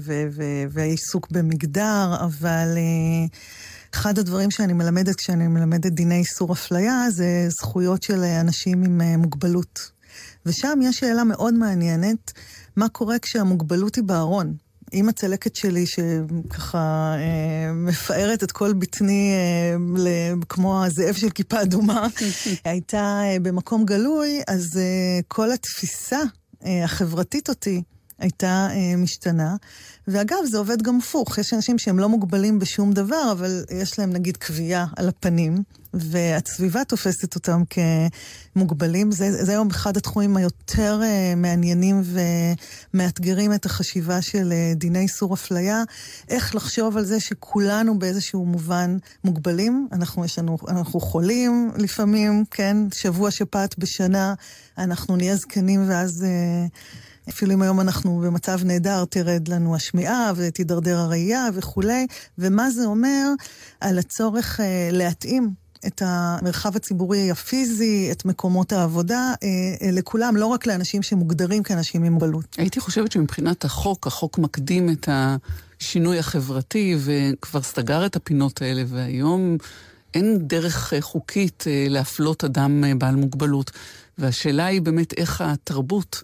[0.69, 2.77] והעיסוק במגדר, אבל...
[2.77, 3.35] Uh,
[3.93, 9.17] אחד הדברים שאני מלמדת כשאני מלמדת דיני איסור אפליה זה זכויות של אנשים עם אה,
[9.17, 9.91] מוגבלות.
[10.45, 12.31] ושם יש שאלה מאוד מעניינת,
[12.75, 14.55] מה קורה כשהמוגבלות היא בארון?
[14.91, 22.07] עם הצלקת שלי, שככה אה, מפארת את כל בטני אה, כמו הזאב של כיפה אדומה,
[22.65, 26.19] הייתה אה, במקום גלוי, אז אה, כל התפיסה
[26.65, 27.83] אה, החברתית אותי
[28.23, 29.55] הייתה אה, משתנה.
[30.07, 31.37] ואגב, זה עובד גם הפוך.
[31.37, 36.83] יש אנשים שהם לא מוגבלים בשום דבר, אבל יש להם נגיד קביעה על הפנים, והסביבה
[36.83, 37.63] תופסת אותם
[38.55, 39.11] כמוגבלים.
[39.11, 42.01] זה, זה היום אחד התחומים היותר uh, מעניינים
[42.93, 45.83] ומאתגרים את החשיבה של uh, דיני איסור אפליה.
[46.29, 49.87] איך לחשוב על זה שכולנו באיזשהו מובן מוגבלים.
[49.91, 52.77] אנחנו, יש לנו, אנחנו חולים לפעמים, כן?
[52.93, 54.33] שבוע שפעת בשנה,
[54.77, 56.25] אנחנו נהיה זקנים ואז...
[56.25, 62.07] Uh, אפילו אם היום אנחנו במצב נהדר, תרד לנו השמיעה ותידרדר הראייה וכולי,
[62.37, 63.27] ומה זה אומר
[63.81, 65.53] על הצורך אה, להתאים
[65.87, 69.47] את המרחב הציבורי הפיזי, את מקומות העבודה, אה,
[69.81, 72.55] אה, לכולם, לא רק לאנשים שמוגדרים כאנשים עם מוגבלות.
[72.57, 79.57] הייתי חושבת שמבחינת החוק, החוק מקדים את השינוי החברתי וכבר סגר את הפינות האלה, והיום
[80.13, 83.71] אין דרך חוקית להפלות אדם בעל מוגבלות.
[84.17, 86.23] והשאלה היא באמת איך התרבות...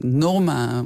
[0.00, 0.82] והנורמה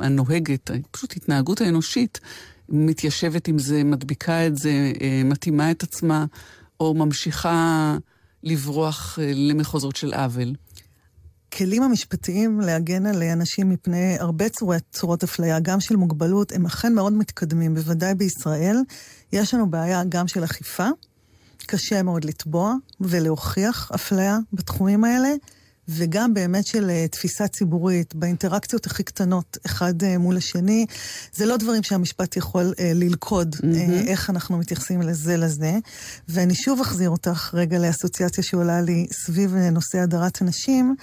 [0.00, 2.20] הנוהגת, פשוט התנהגות האנושית,
[2.68, 6.24] מתיישבת עם זה, מדביקה את זה, אה, מתאימה את עצמה,
[6.80, 7.96] או ממשיכה
[8.42, 10.54] לברוח אה, למחוזות של עוול.
[11.48, 16.94] הכלים המשפטיים להגן על אנשים מפני הרבה צורות, צורות אפליה, גם של מוגבלות, הם אכן
[16.94, 18.76] מאוד מתקדמים, בוודאי בישראל.
[19.32, 20.88] יש לנו בעיה גם של אכיפה.
[21.66, 25.28] קשה מאוד לתבוע ולהוכיח אפליה בתחומים האלה.
[25.88, 30.86] וגם באמת של uh, תפיסה ציבורית, באינטראקציות הכי קטנות, אחד uh, מול השני.
[31.32, 34.06] זה לא דברים שהמשפט יכול uh, ללכוד, mm-hmm.
[34.06, 35.72] איך אנחנו מתייחסים לזה לזה.
[36.28, 40.96] ואני שוב אחזיר אותך רגע לאסוציאציה שעולה לי סביב נושא הדרת הנשים.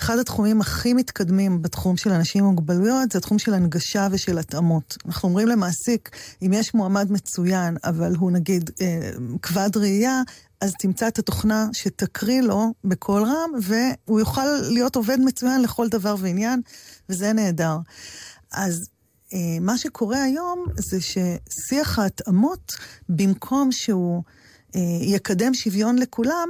[0.00, 4.96] אחד התחומים הכי מתקדמים בתחום של אנשים עם מוגבלויות, זה התחום של הנגשה ושל התאמות.
[5.06, 6.10] אנחנו אומרים למעסיק,
[6.42, 8.70] אם יש מועמד מצוין, אבל הוא נגיד
[9.42, 10.22] כבד ראייה,
[10.60, 16.14] אז תמצא את התוכנה שתקריא לו בקול רם, והוא יוכל להיות עובד מצוין לכל דבר
[16.18, 16.60] ועניין,
[17.08, 17.76] וזה נהדר.
[18.52, 18.88] אז
[19.32, 22.72] אה, מה שקורה היום זה ששיח ההתאמות,
[23.08, 24.22] במקום שהוא
[24.76, 26.48] אה, יקדם שוויון לכולם,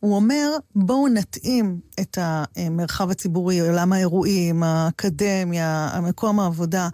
[0.00, 6.88] הוא אומר, בואו נתאים את המרחב הציבורי, עולם האירועים, האקדמיה, המקום העבודה,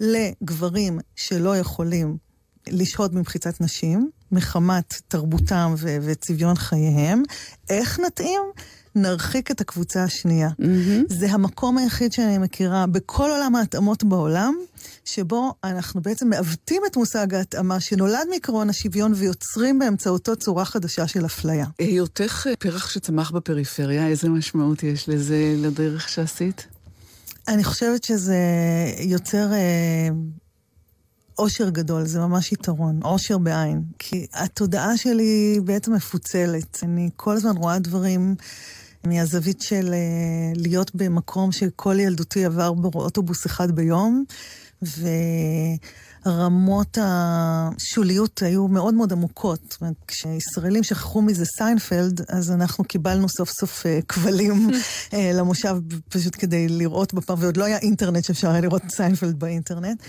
[0.00, 2.16] לגברים שלא יכולים
[2.66, 7.22] לשהות במחיצת נשים, מחמת תרבותם ו- וצביון חייהם.
[7.70, 8.40] איך נתאים?
[8.94, 10.48] נרחיק את הקבוצה השנייה.
[10.48, 10.64] Mm-hmm.
[11.08, 14.54] זה המקום היחיד שאני מכירה בכל עולם ההתאמות בעולם,
[15.04, 21.26] שבו אנחנו בעצם מעוותים את מושג ההתאמה שנולד מעקרון השוויון ויוצרים באמצעותו צורה חדשה של
[21.26, 21.66] אפליה.
[21.78, 26.66] היותך אה, פרח שצמח בפריפריה, איזה משמעות יש לזה, לדרך שעשית?
[27.48, 28.36] אני חושבת שזה
[28.98, 30.08] יוצר אה,
[31.38, 33.82] עושר גדול, זה ממש יתרון, עושר בעין.
[33.98, 36.80] כי התודעה שלי בעצם מפוצלת.
[36.82, 38.34] אני כל הזמן רואה דברים
[39.04, 44.24] מהזווית של אה, להיות במקום שכל ילדותי עבר באוטובוס אחד ביום,
[46.28, 49.60] ורמות השוליות היו מאוד מאוד עמוקות.
[49.70, 54.70] זאת אומרת, כשישראלים שכחו מה זה סיינפלד, אז אנחנו קיבלנו סוף סוף אה, כבלים
[55.14, 55.76] אה, למושב
[56.08, 60.02] פשוט כדי לראות בפעם, ועוד לא היה אינטרנט שאפשר היה לראות סיינפלד באינטרנט.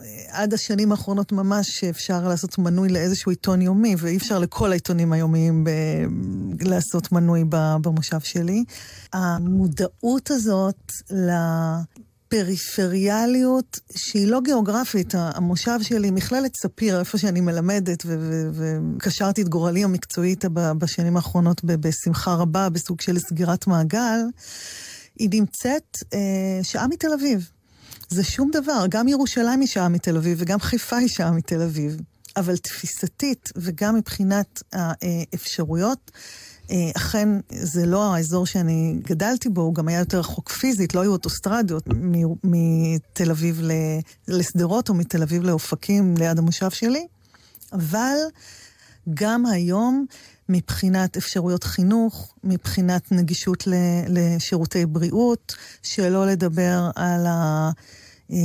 [0.00, 5.12] אה, עד השנים האחרונות ממש אפשר לעשות מנוי לאיזשהו עיתון יומי, ואי אפשר לכל העיתונים
[5.12, 5.70] היומיים ב...
[6.60, 8.64] לעשות מנוי במושב שלי.
[9.12, 11.30] המודעות הזאת ל...
[12.28, 15.14] פריפריאליות שהיא לא גיאוגרפית.
[15.14, 18.06] המושב שלי, מכללת ספיר, איפה שאני מלמדת,
[18.52, 24.20] וקשרתי את גורלי המקצועית בשנים האחרונות בשמחה רבה, בסוג של סגירת מעגל,
[25.18, 27.50] היא נמצאת אה, שעה מתל אביב.
[28.08, 31.96] זה שום דבר, גם ירושלים היא שעה מתל אביב וגם חיפה היא שעה מתל אביב.
[32.36, 36.20] אבל תפיסתית וגם מבחינת האפשרויות, אה,
[36.96, 41.12] אכן זה לא האזור שאני גדלתי בו, הוא גם היה יותר רחוק פיזית, לא היו
[41.12, 43.62] אוטוסטרדיות מ- מתל אביב
[44.28, 47.06] לשדרות או מתל אביב לאופקים ליד המושב שלי,
[47.72, 48.16] אבל
[49.14, 50.06] גם היום
[50.48, 53.64] מבחינת אפשרויות חינוך, מבחינת נגישות
[54.08, 57.70] לשירותי בריאות, שלא לדבר על ה...
[58.32, 58.36] אה,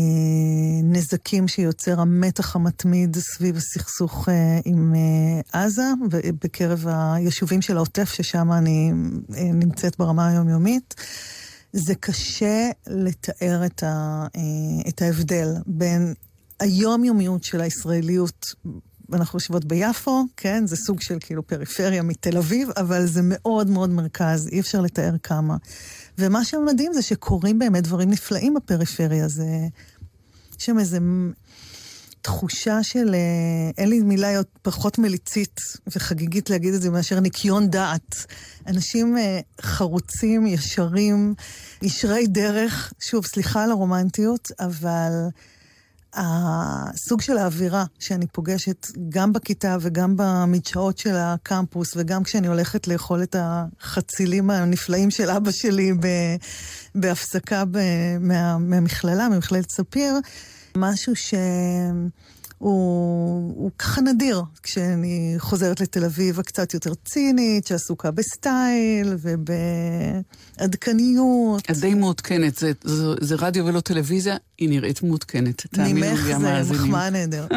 [0.83, 5.87] נזקים שיוצר המתח המתמיד סביב הסכסוך אה, עם אה, עזה,
[6.43, 8.91] בקרב היישובים של העוטף, ששם אני
[9.29, 10.95] נמצאת ברמה היומיומית.
[11.73, 14.27] זה קשה לתאר את, ה,
[14.87, 16.13] את ההבדל בין
[16.59, 18.55] היומיומיות של הישראליות
[19.13, 20.67] אנחנו יושבות ביפו, כן?
[20.67, 25.17] זה סוג של כאילו פריפריה מתל אביב, אבל זה מאוד מאוד מרכז, אי אפשר לתאר
[25.23, 25.57] כמה.
[26.17, 29.27] ומה שמדהים זה שקורים באמת דברים נפלאים בפריפריה.
[29.27, 29.45] זה...
[30.59, 30.99] יש שם איזה
[32.21, 33.15] תחושה של...
[33.77, 35.59] אין לי מילה פחות מליצית
[35.95, 38.25] וחגיגית להגיד את זה מאשר ניקיון דעת.
[38.67, 39.17] אנשים
[39.61, 41.33] חרוצים, ישרים,
[41.81, 42.93] ישרי דרך.
[42.99, 45.11] שוב, סליחה על הרומנטיות, אבל...
[46.13, 53.23] הסוג של האווירה שאני פוגשת גם בכיתה וגם במדשאות של הקמפוס, וגם כשאני הולכת לאכול
[53.23, 55.91] את החצילים הנפלאים של אבא שלי
[56.95, 57.63] בהפסקה
[58.19, 60.13] מה, מהמכללה, ממכללת ספיר,
[60.77, 61.33] משהו ש...
[62.61, 69.15] הוא, הוא ככה נדיר כשאני חוזרת לתל אביב הקצת יותר צינית, שעסוקה בסטייל
[70.57, 71.69] ובעדכניות.
[71.71, 75.77] את די מעודכנת, זה, זה, זה רדיו ולא טלוויזיה, היא נראית מעודכנת.
[75.77, 76.19] ממך
[76.61, 77.47] זה מחמאה נהדר.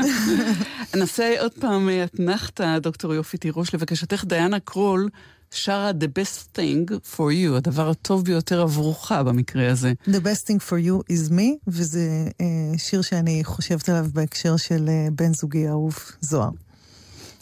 [0.99, 5.09] נעשה עוד פעם אתנחתא, דוקטור יופי תירוש, לבקשתך דיאנה קרול.
[5.55, 9.93] שרה The Best Thing for You, הדבר הטוב ביותר עבורך במקרה הזה.
[10.09, 14.87] The Best Thing for You is me, וזה uh, שיר שאני חושבת עליו בהקשר של
[14.87, 16.51] uh, בן זוגי האהוב, זוהר.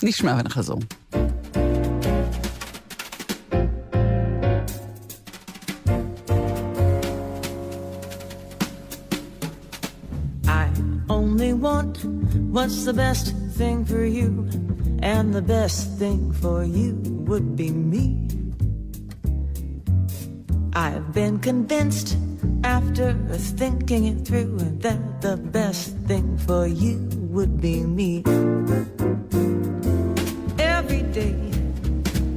[0.03, 0.79] נשמע ונחזור.
[11.09, 12.05] Want
[12.53, 14.49] what's the best thing for you
[15.03, 16.95] and the best thing for you
[17.27, 18.29] would be me.
[20.75, 22.17] I've been convinced
[22.65, 26.99] after thinking it through that the best thing for you
[27.31, 28.25] would be me.
[30.59, 31.37] Every day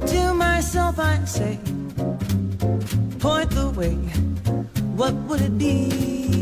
[0.06, 1.58] to myself I say,
[3.18, 3.94] point the way,
[4.96, 6.35] what would it be?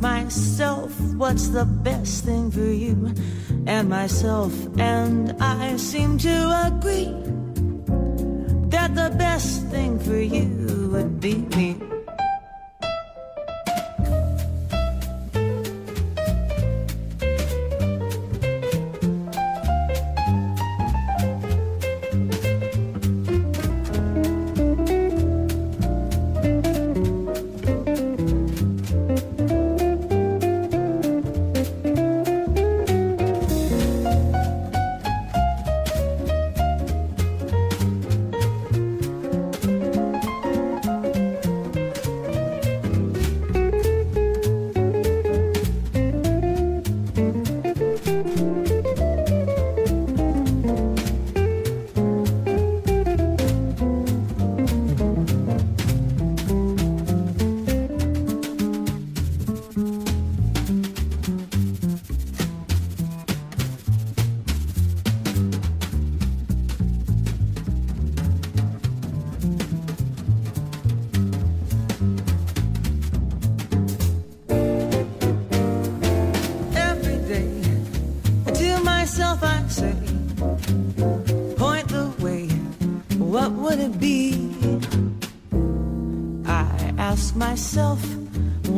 [0.00, 3.12] Myself, what's the best thing for you
[3.66, 7.12] and myself, and I seem to agree
[8.70, 11.89] that the best thing for you would be me.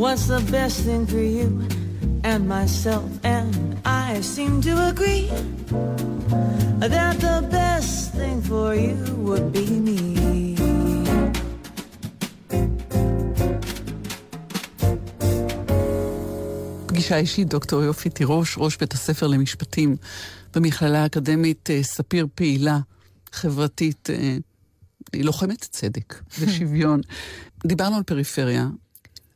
[0.03, 1.49] What's the best thing for you
[2.31, 3.09] and myself?
[3.37, 3.53] And
[3.85, 5.27] I seem to agree
[6.93, 9.99] that the best thing for you would be me.
[16.87, 19.97] פגישה אישית, דוקטור יופי תירוש, ראש בית הספר למשפטים
[20.55, 22.79] במכללה האקדמית אה, ספיר פעילה,
[23.33, 24.37] חברתית, אה,
[25.13, 27.01] היא לוחמת צדק ושוויון.
[27.67, 28.67] דיברנו על פריפריה.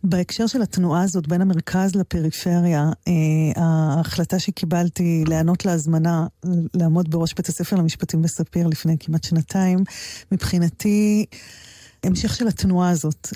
[0.04, 3.12] בהקשר של התנועה הזאת בין המרכז לפריפריה, אה,
[3.56, 6.26] ההחלטה שקיבלתי להיענות להזמנה
[6.74, 9.78] לעמוד בראש בית הספר למשפטים בספיר לפני כמעט שנתיים,
[10.32, 11.26] מבחינתי
[12.04, 13.28] המשך של התנועה הזאת.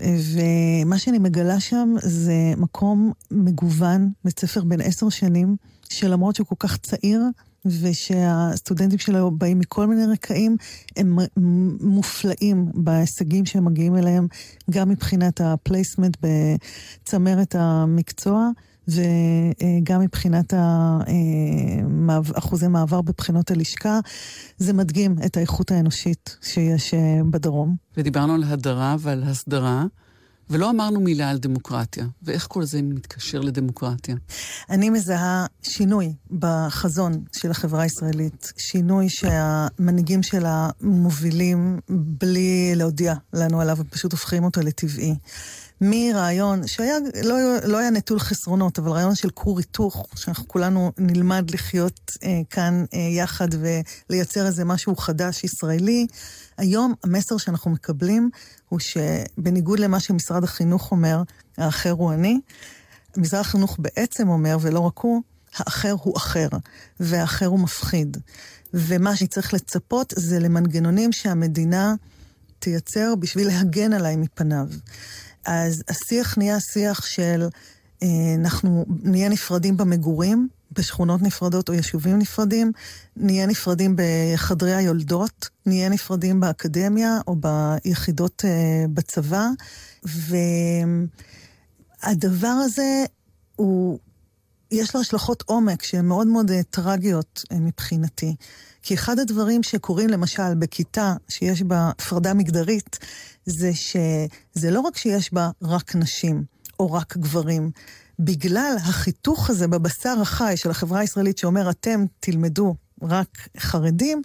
[0.85, 5.57] ומה שאני מגלה שם זה מקום מגוון, בית ספר בן עשר שנים,
[5.89, 7.23] שלמרות שהוא כל כך צעיר,
[7.65, 10.57] ושהסטודנטים שלו באים מכל מיני רקעים,
[10.97, 11.19] הם
[11.81, 14.27] מופלאים בהישגים שהם מגיעים אליהם,
[14.71, 18.51] גם מבחינת ה placement בצמרת המקצוע.
[18.89, 20.55] וגם מבחינת
[22.35, 24.01] אחוזי מעבר בבחינות הלשכה,
[24.59, 27.77] זה מדגים את האיכות האנושית שיש אה, בדרום.
[27.97, 29.85] ודיברנו על הדרה ועל הסדרה.
[30.51, 34.16] ולא אמרנו מילה על דמוקרטיה, ואיך כל זה מתקשר לדמוקרטיה.
[34.70, 43.76] אני מזהה שינוי בחזון של החברה הישראלית, שינוי שהמנהיגים שלה מובילים בלי להודיע לנו עליו,
[43.80, 45.14] ופשוט הופכים אותו לטבעי.
[45.81, 51.51] מרעיון שהיה, לא, לא היה נטול חסרונות, אבל רעיון של כור היתוך, שאנחנו כולנו נלמד
[51.51, 53.49] לחיות אה, כאן אה, יחד
[54.11, 56.07] ולייצר איזה משהו חדש ישראלי.
[56.59, 58.31] היום המסר שאנחנו מקבלים
[58.68, 61.22] הוא שבניגוד למה שמשרד החינוך אומר,
[61.59, 62.41] האחר הוא אני,
[63.16, 65.22] משרד החינוך בעצם אומר, ולא רק הוא,
[65.57, 66.49] האחר הוא אחר,
[67.01, 68.16] והאחר הוא מפחיד.
[68.74, 71.95] ומה שצריך לצפות זה למנגנונים שהמדינה
[72.59, 74.66] תייצר בשביל להגן עליי מפניו.
[75.51, 77.48] אז השיח נהיה שיח של
[78.03, 82.72] אה, אנחנו נהיה נפרדים במגורים, בשכונות נפרדות או יישובים נפרדים,
[83.16, 89.46] נהיה נפרדים בחדרי היולדות, נהיה נפרדים באקדמיה או ביחידות אה, בצבא,
[92.03, 93.05] והדבר הזה
[93.57, 93.98] הוא,
[94.70, 98.34] יש לו השלכות עומק שהן מאוד מאוד אה, טרגיות מבחינתי.
[98.82, 102.98] כי אחד הדברים שקורים למשל בכיתה שיש בה הפרדה מגדרית,
[103.51, 106.44] זה שזה לא רק שיש בה רק נשים
[106.80, 107.70] או רק גברים,
[108.18, 114.22] בגלל החיתוך הזה בבשר החי של החברה הישראלית שאומר, אתם תלמדו רק חרדים,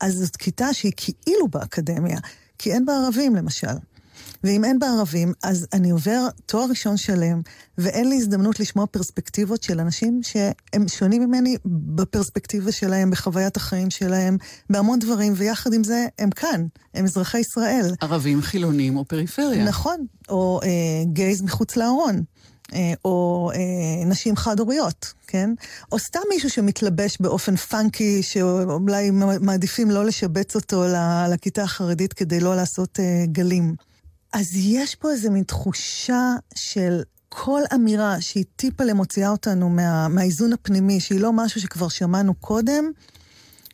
[0.00, 2.18] אז זאת כיתה שהיא כאילו באקדמיה,
[2.58, 3.76] כי אין בה ערבים למשל.
[4.44, 7.40] ואם אין בה ערבים, אז אני עובר תואר ראשון שלם,
[7.78, 14.36] ואין לי הזדמנות לשמוע פרספקטיבות של אנשים שהם שונים ממני בפרספקטיבה שלהם, בחוויית החיים שלהם,
[14.70, 17.94] בהמון דברים, ויחד עם זה, הם כאן, הם אזרחי ישראל.
[18.00, 19.64] ערבים, חילונים או פריפריה.
[19.64, 20.68] נכון, או אה,
[21.04, 22.22] גייז מחוץ לארון.
[22.74, 25.50] אה, או אה, נשים חד-הוריות, כן?
[25.92, 30.84] או סתם מישהו שמתלבש באופן פאנקי, שאולי מעדיפים לא לשבץ אותו
[31.30, 33.74] לכיתה החרדית כדי לא לעשות אה, גלים.
[34.32, 40.52] אז יש פה איזה מין תחושה של כל אמירה שהיא טיפה למוציאה אותנו מה, מהאיזון
[40.52, 42.90] הפנימי, שהיא לא משהו שכבר שמענו קודם,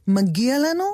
[0.06, 0.84] מגיע לנו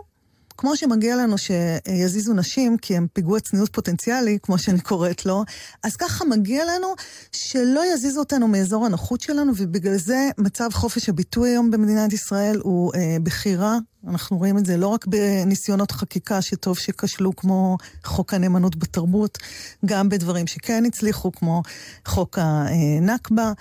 [0.56, 5.44] כמו שמגיע לנו שיזיזו נשים, כי הם פיגוע צניעות פוטנציאלי, כמו שאני קוראת לו,
[5.82, 6.94] אז ככה מגיע לנו
[7.32, 12.92] שלא יזיזו אותנו מאזור הנוחות שלנו, ובגלל זה מצב חופש הביטוי היום במדינת ישראל הוא
[12.94, 18.76] אה, בחירה אנחנו רואים את זה לא רק בניסיונות חקיקה שטוב שכשלו כמו חוק הנאמנות
[18.76, 19.38] בתרבות,
[19.86, 21.62] גם בדברים שכן הצליחו כמו
[22.06, 23.52] חוק הנכבה,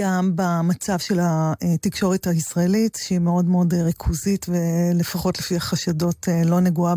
[0.00, 6.94] גם במצב של התקשורת הישראלית שהיא מאוד מאוד ריכוזית ולפחות לפי החשדות לא נגועה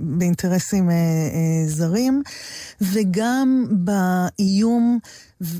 [0.00, 2.22] באינטרסים אה, אה, זרים,
[2.80, 4.98] וגם באיום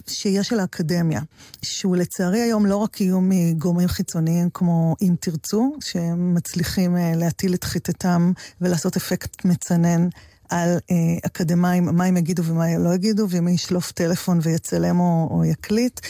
[0.07, 1.21] שיש על האקדמיה,
[1.63, 7.65] שהוא לצערי היום לא רק איום מגורמים חיצוניים כמו אם תרצו, שמצליחים אה, להטיל את
[7.65, 10.09] חיטתם ולעשות אפקט מצנן
[10.49, 10.97] על אה,
[11.27, 16.01] אקדמאים, מה הם יגידו ומה הם לא יגידו, ומי ישלוף טלפון ויצלם או, או יקליט,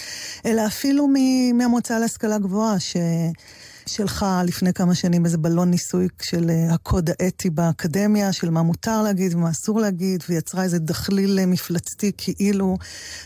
[0.46, 1.08] אלא אפילו
[1.54, 2.96] מהמועצה להשכלה גבוהה, ש...
[3.87, 9.03] שלחה לפני כמה שנים איזה בלון ניסוי של אה, הקוד האתי באקדמיה, של מה מותר
[9.03, 12.76] להגיד ומה אסור להגיד, ויצרה איזה דחליל אה, מפלצתי כאילו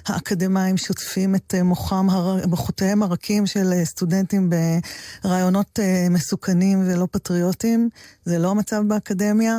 [0.07, 2.07] האקדמאים שוטפים את אה, מוחם,
[2.47, 4.51] מוחותיהם הרכים של סטודנטים
[5.25, 5.79] ברעיונות
[6.11, 7.89] מסוכנים ולא פטריוטיים.
[8.25, 9.59] זה לא המצב באקדמיה.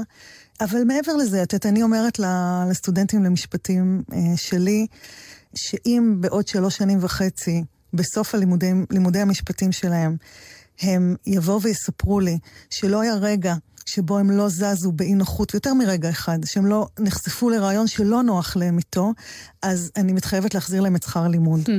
[0.61, 2.19] אבל מעבר לזה, את יודעת, אני אומרת
[2.69, 4.03] לסטודנטים למשפטים
[4.35, 4.87] שלי,
[5.55, 10.17] שאם בעוד שלוש שנים וחצי, בסוף הלימודי, לימודי המשפטים שלהם,
[10.81, 13.55] הם יבואו ויספרו לי שלא היה רגע
[13.85, 18.55] שבו הם לא זזו באי נוחות, יותר מרגע אחד, שהם לא נחשפו לרעיון שלא נוח
[18.55, 19.13] להם איתו,
[19.61, 21.61] אז אני מתחייבת להחזיר להם את שכר הלימוד.
[21.61, 21.71] Hmm.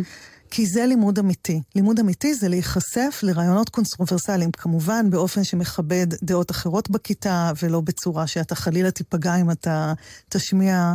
[0.50, 1.60] כי זה לימוד אמיתי.
[1.74, 8.54] לימוד אמיתי זה להיחשף לרעיונות קונטרוברסליים, כמובן באופן שמכבד דעות אחרות בכיתה, ולא בצורה שאתה
[8.54, 9.92] חלילה תיפגע אם אתה
[10.28, 10.94] תשמיע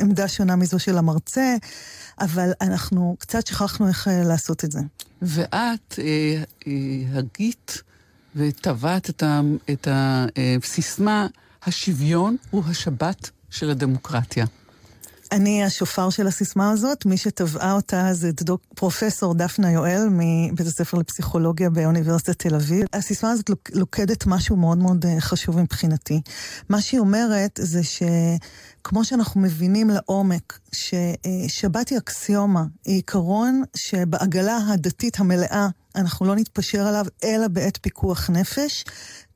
[0.00, 1.56] עמדה שונה מזו של המרצה,
[2.20, 4.80] אבל אנחנו קצת שכחנו איך אה, לעשות את זה.
[5.22, 6.72] ואת אה, אה,
[7.18, 7.82] הגית
[8.36, 9.22] וטבעת את,
[9.70, 11.26] את הסיסמה,
[11.66, 14.46] השוויון הוא השבת של הדמוקרטיה.
[15.34, 20.98] אני השופר של הסיסמה הזאת, מי שטבעה אותה זה דוק, פרופסור דפנה יואל מבית הספר
[20.98, 22.86] לפסיכולוגיה באוניברסיטת תל אביב.
[22.92, 26.20] הסיסמה הזאת לוקדת משהו מאוד מאוד אה, חשוב מבחינתי.
[26.68, 35.20] מה שהיא אומרת זה שכמו שאנחנו מבינים לעומק ששבת היא אקסיומה, היא עיקרון שבעגלה הדתית
[35.20, 38.84] המלאה אנחנו לא נתפשר עליו אלא בעת פיקוח נפש.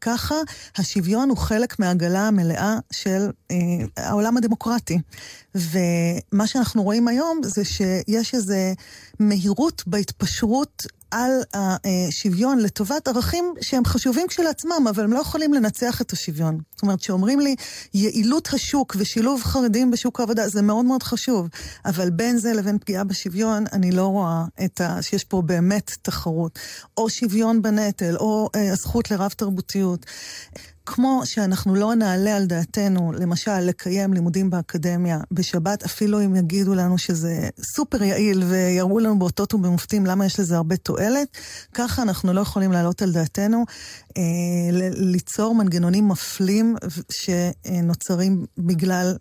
[0.01, 0.35] ככה
[0.77, 3.57] השוויון הוא חלק מהעגלה המלאה של אה,
[3.97, 4.99] העולם הדמוקרטי.
[5.55, 8.55] ומה שאנחנו רואים היום זה שיש איזו
[9.21, 16.13] מהירות בהתפשרות על השוויון לטובת ערכים שהם חשובים כשלעצמם, אבל הם לא יכולים לנצח את
[16.13, 16.59] השוויון.
[16.75, 17.57] זאת אומרת, כשאומרים לי
[17.95, 21.49] יעילות השוק ושילוב חרדים בשוק העבודה, זה מאוד מאוד חשוב.
[21.85, 24.45] אבל בין זה לבין פגיעה בשוויון, אני לא רואה
[24.81, 25.03] ה...
[25.03, 26.59] שיש פה באמת תחרות.
[26.97, 30.07] או שוויון בנטל, או אה, הזכות לרב תרבותיות.
[30.91, 36.99] כמו שאנחנו לא נעלה על דעתנו, למשל, לקיים לימודים באקדמיה בשבת, אפילו אם יגידו לנו
[36.99, 41.29] שזה סופר יעיל ויראו לנו באותות ובמופתים למה יש לזה הרבה תועלת,
[41.75, 43.65] ככה אנחנו לא יכולים להעלות על דעתנו
[44.17, 44.23] אה,
[44.93, 46.77] ליצור מנגנונים מפלים
[47.13, 49.17] שנוצרים בגלל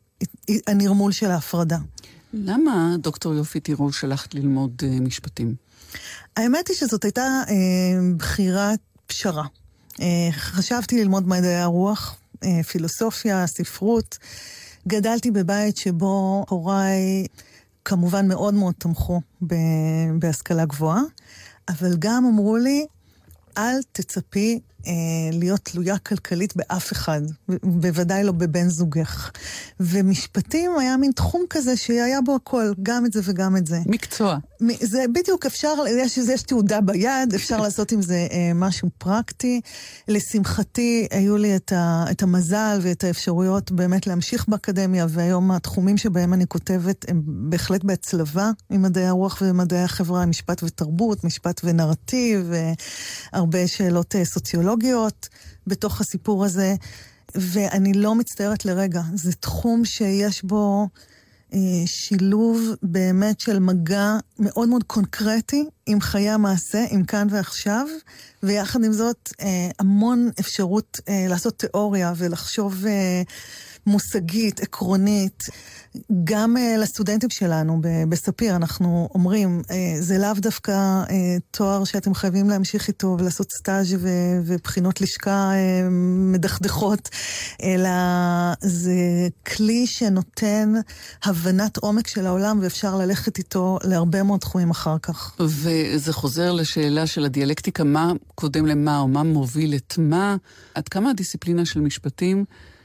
[0.68, 1.78] הנרמול של ההפרדה.
[2.34, 5.55] למה דוקטור יופי תירוש שלחת ללמוד אה, משפטים?
[6.38, 7.53] האמת היא שזאת הייתה אה,
[8.18, 9.43] בחירת פשרה.
[10.02, 14.18] אה, חשבתי ללמוד מדעי הרוח, אה, פילוסופיה, ספרות.
[14.88, 17.26] גדלתי בבית שבו הוריי
[17.86, 19.22] כמובן מאוד מאוד תמכו
[20.20, 21.02] בהשכלה גבוהה,
[21.70, 22.86] אבל גם אמרו לי,
[23.58, 27.21] אל תצפי אה, להיות תלויה כלכלית באף אחד,
[27.63, 29.31] בוודאי לא בבן זוגך.
[29.79, 33.79] ומשפטים היה מין תחום כזה שהיה בו הכל, גם את זה וגם את זה.
[33.85, 34.38] מקצוע.
[34.81, 39.61] זה בדיוק, אפשר, יש, יש תעודה ביד, אפשר לעשות עם זה אה, משהו פרקטי.
[40.07, 46.33] לשמחתי, היו לי את, ה, את המזל ואת האפשרויות באמת להמשיך באקדמיה, והיום התחומים שבהם
[46.33, 52.51] אני כותבת הם בהחלט בהצלבה עם מדעי הרוח ומדעי החברה, משפט ותרבות, משפט ונרטיב,
[53.33, 54.25] והרבה שאלות אה,
[54.78, 55.30] סוציולוגיות
[55.67, 56.75] בתוך הסיפור הזה.
[57.36, 60.88] ואני לא מצטערת לרגע, זה תחום שיש בו...
[61.53, 67.88] אה, שילוב באמת של מגע מאוד מאוד קונקרטי עם חיי המעשה, עם כאן ועכשיו,
[68.43, 72.86] ויחד עם זאת אה, המון אפשרות אה, לעשות תיאוריה ולחשוב
[73.86, 75.43] מושגית, עקרונית.
[76.24, 81.12] גם uh, לסטודנטים שלנו בספיר, אנחנו אומרים, uh, זה לאו דווקא uh,
[81.52, 83.95] תואר שאתם חייבים להמשיך איתו ולעשות סטאז'
[84.45, 85.52] ובחינות לשכה
[86.32, 87.10] מדכדכות,
[87.64, 87.89] אלא
[88.62, 90.74] זה כלי שנותן
[91.24, 95.36] הבנת עומק של העולם ואפשר ללכת איתו להרבה מאוד תחומים אחר כך.
[95.39, 100.36] וזה חוזר לשאלה של הדיאלקטיקה, מה קודם למה או מה מוביל את מה,
[100.76, 102.76] עד כמה הדיסציפלינה של משפטים אה,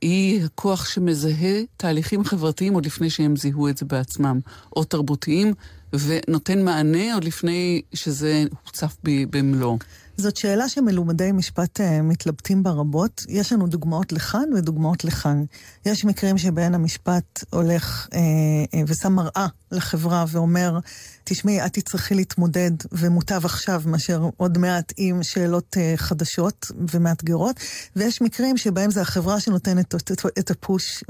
[0.00, 4.40] היא הכוח שמזהה תהליכים חברתיים עוד לפני שהם זיהו את זה בעצמם,
[4.76, 5.54] או תרבותיים,
[5.92, 9.78] ונותן מענה עוד לפני שזה הוצף במלואו.
[10.16, 13.24] זאת שאלה שמלומדי משפט uh, מתלבטים בה רבות.
[13.28, 15.44] יש לנו דוגמאות לכאן ודוגמאות לכאן.
[15.86, 20.78] יש מקרים שבהן המשפט הולך uh, uh, ושם מראה לחברה ואומר,
[21.24, 27.56] תשמעי, את תצטרכי להתמודד, ומוטב עכשיו מאשר עוד מעט עם שאלות uh, חדשות ומאתגרות.
[27.96, 31.04] ויש מקרים שבהם זה החברה שנותנת את, את, את הפוש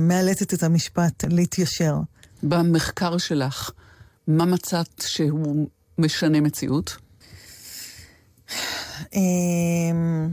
[0.00, 1.96] ומאלצת את המשפט להתיישר.
[2.42, 3.70] במחקר שלך,
[4.28, 7.03] מה מצאת שהוא משנה מציאות?
[9.14, 10.28] אמ,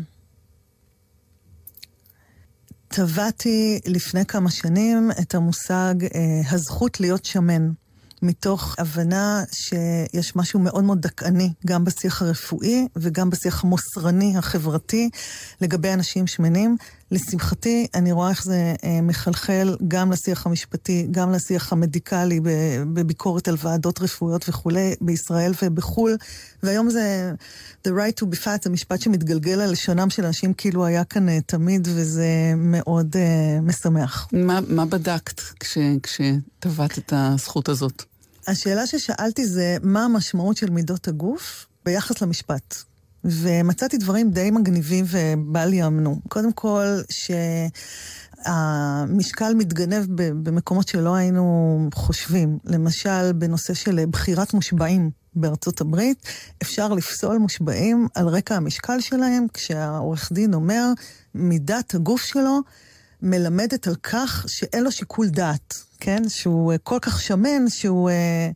[2.87, 7.71] טבעתי לפני כמה שנים את המושג אה, הזכות להיות שמן.
[8.21, 15.09] מתוך הבנה שיש משהו מאוד מאוד דכאני, גם בשיח הרפואי וגם בשיח המוסרני החברתי
[15.61, 16.77] לגבי אנשים שמנים.
[17.11, 22.39] לשמחתי, אני רואה איך זה אה, מחלחל גם לשיח המשפטי, גם לשיח המדיקלי,
[22.93, 26.17] בביקורת על ועדות רפואיות וכולי, בישראל ובחו"ל.
[26.63, 27.33] והיום זה,
[27.87, 31.29] the right to be fat, זה משפט שמתגלגל על לשונם של אנשים כאילו היה כאן
[31.29, 34.27] אה, תמיד, וזה מאוד uh, משמח.
[34.33, 38.03] מה, מה בדקת כש, כשטבעת את הזכות הזאת?
[38.47, 42.90] השאלה ששאלתי זה, מה המשמעות של מידות הגוף ביחס למשפט?
[43.23, 46.19] ומצאתי דברים די מגניבים ובל יאמנו.
[46.29, 46.85] קודם כל,
[48.39, 50.05] שהמשקל מתגנב
[50.43, 52.57] במקומות שלא היינו חושבים.
[52.65, 55.21] למשל, בנושא של בחירת מושבעים.
[55.35, 56.27] בארצות הברית,
[56.61, 60.87] אפשר לפסול מושבעים על רקע המשקל שלהם, כשהעורך דין אומר,
[61.35, 62.59] מידת הגוף שלו
[63.21, 66.29] מלמדת על כך שאין לו שיקול דעת, כן?
[66.29, 68.09] שהוא כל כך שמן שהוא...
[68.09, 68.49] אה,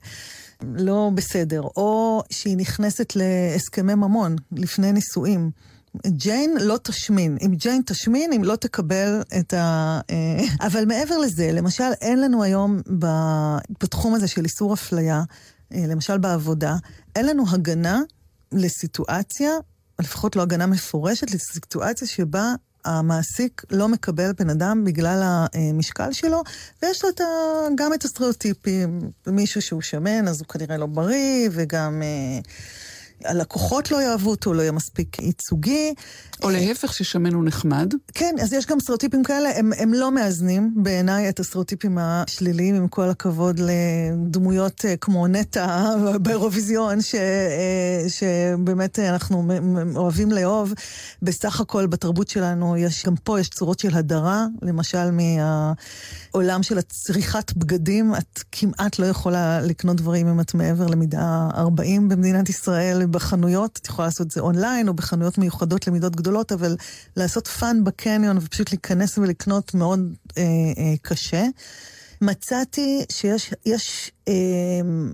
[0.64, 5.52] לא בסדר, או שהיא נכנסת להסכמי ממון לפני נישואים.
[6.08, 7.38] ג'יין לא תשמין.
[7.46, 10.00] אם ג'יין תשמין, אם לא תקבל את ה...
[10.10, 12.82] אה, אבל מעבר לזה, למשל, אין לנו היום
[13.84, 15.24] בתחום הזה של איסור אפליה,
[15.74, 16.76] אה, למשל בעבודה,
[17.16, 18.02] אין לנו הגנה
[18.52, 19.52] לסיטואציה,
[20.00, 22.54] לפחות לא הגנה מפורשת, לסיטואציה שבה
[22.86, 26.44] המעסיק לא מקבל בן אדם בגלל המשקל שלו,
[26.84, 27.26] ויש לו את ה,
[27.76, 29.00] גם את הסטריאוטיפים.
[29.28, 32.02] מישהו שהוא שמן, אז הוא כנראה לא בריא, וגם...
[32.04, 32.40] אה,
[33.26, 35.94] הלקוחות לא יאהבו אותו, לא יהיה מספיק ייצוגי.
[36.44, 37.94] או להפך, ששמן הוא נחמד.
[38.14, 42.88] כן, אז יש גם סטריאוטיפים כאלה, הם, הם לא מאזנים בעיניי את הסטריאוטיפים השליליים, עם
[42.88, 49.44] כל הכבוד לדמויות אה, כמו נטע באירוויזיון, ש, אה, שבאמת אנחנו
[49.96, 50.74] אוהבים לאהוב.
[51.22, 57.54] בסך הכל בתרבות שלנו, יש, גם פה יש צורות של הדרה, למשל מהעולם של הצריכת
[57.54, 63.06] בגדים, את כמעט לא יכולה לקנות דברים אם את מעבר למידה 40 במדינת ישראל.
[63.16, 66.76] בחנויות, את יכולה לעשות את זה אונליין או בחנויות מיוחדות למידות גדולות, אבל
[67.18, 70.00] לעשות fun בקניון ופשוט להיכנס ולקנות מאוד
[70.38, 70.44] אה,
[70.78, 71.46] אה, קשה.
[72.22, 74.34] מצאתי שיש יש, אה,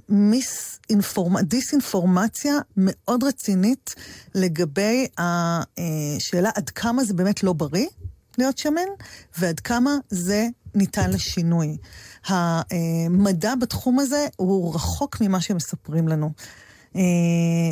[0.10, 1.40] מיס אינפורמ...
[1.40, 3.96] דיסאינפורמציה מאוד רצינית
[4.36, 7.88] לגבי השאלה עד כמה זה באמת לא בריא
[8.38, 8.90] להיות שמן,
[9.38, 11.78] ועד כמה זה ניתן לשינוי.
[12.26, 16.32] המדע בתחום הזה הוא רחוק ממה שמספרים לנו.
[16.96, 17.02] אה,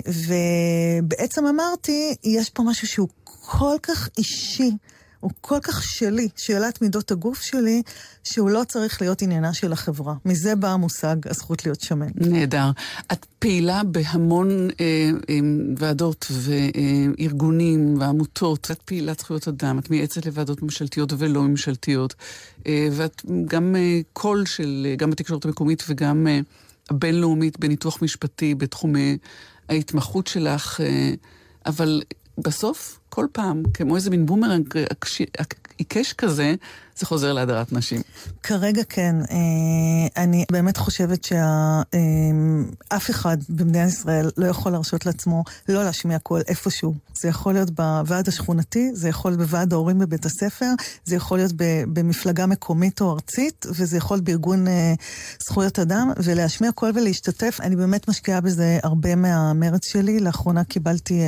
[0.08, 4.72] ובעצם אמרתי, יש פה משהו שהוא כל כך אישי.
[5.20, 7.82] הוא כל כך שלי, שאלת מידות הגוף שלי,
[8.24, 10.14] שהוא לא צריך להיות עניינה של החברה.
[10.26, 12.08] מזה בא המושג הזכות להיות שמן.
[12.16, 12.72] נהדר.
[13.12, 14.50] את פעילה בהמון
[14.80, 15.40] אה, אה,
[15.78, 18.72] ועדות וארגונים ועמותות.
[18.72, 22.16] את פעילת זכויות אדם, את מייעצת לוועדות ממשלתיות ולא ממשלתיות.
[22.68, 26.28] אה, ואת גם אה, קול של, אה, גם בתקשורת המקומית וגם...
[26.28, 26.40] אה,
[26.90, 29.18] הבינלאומית בניתוח משפטי בתחומי
[29.70, 31.12] ההתמחות שלך, אה,
[31.66, 32.02] אבל
[32.46, 34.74] בסוף, כל פעם, כמו איזה מין בומרנג
[35.78, 36.56] עיקש כזה,
[37.00, 38.02] זה חוזר להדרת נשים.
[38.44, 39.16] כרגע כן.
[39.32, 46.20] אה, אני באמת חושבת שאף אה, אחד במדינת ישראל לא יכול להרשות לעצמו לא להשמיע
[46.20, 46.96] קול איפשהו.
[47.16, 50.70] זה יכול להיות בוועד השכונתי, זה יכול להיות בוועד ההורים בבית הספר,
[51.06, 51.52] זה יכול להיות
[51.94, 54.94] במפלגה מקומית או ארצית, וזה יכול להיות בארגון אה,
[55.44, 57.58] זכויות אדם, ולהשמיע קול ולהשתתף.
[57.62, 60.20] אני באמת משקיעה בזה הרבה מהמרץ שלי.
[60.20, 61.22] לאחרונה קיבלתי...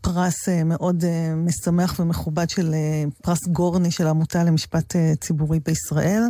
[0.00, 6.22] פרס אה, מאוד אה, משמח ומכובד של אה, פרס גורני של העמותה למשפט ציבורי בישראל.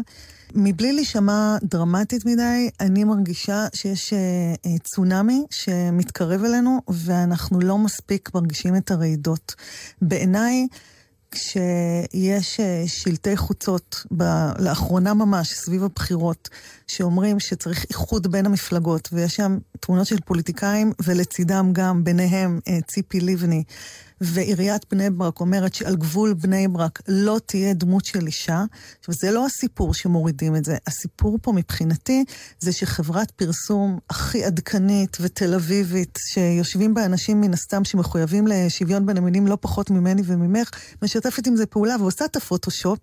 [0.55, 4.12] מבלי להישמע דרמטית מדי, אני מרגישה שיש
[4.85, 9.55] צונאמי שמתקרב אלינו ואנחנו לא מספיק מרגישים את הרעידות.
[10.03, 10.66] בעיניי,
[11.31, 16.49] כשיש אה, שלטי חוצות, ב- לאחרונה ממש, סביב הבחירות,
[16.87, 23.20] שאומרים שצריך איחוד בין המפלגות, ויש שם תמונות של פוליטיקאים, ולצידם גם, ביניהם, אה, ציפי
[23.20, 23.64] לבני,
[24.21, 28.64] ועיריית בני ברק אומרת שעל גבול בני ברק לא תהיה דמות של אישה.
[29.01, 30.77] עכשיו, זה לא הסיפור שמורידים את זה.
[30.87, 32.25] הסיפור פה מבחינתי
[32.61, 39.16] זה שחברת פרסום הכי עדכנית ותל אביבית, שיושבים בה אנשים מן הסתם שמחויבים לשוויון בין
[39.16, 40.71] המינים לא פחות ממני וממך,
[41.03, 42.99] משתפת עם זה פעולה ועושה את הפוטושופ,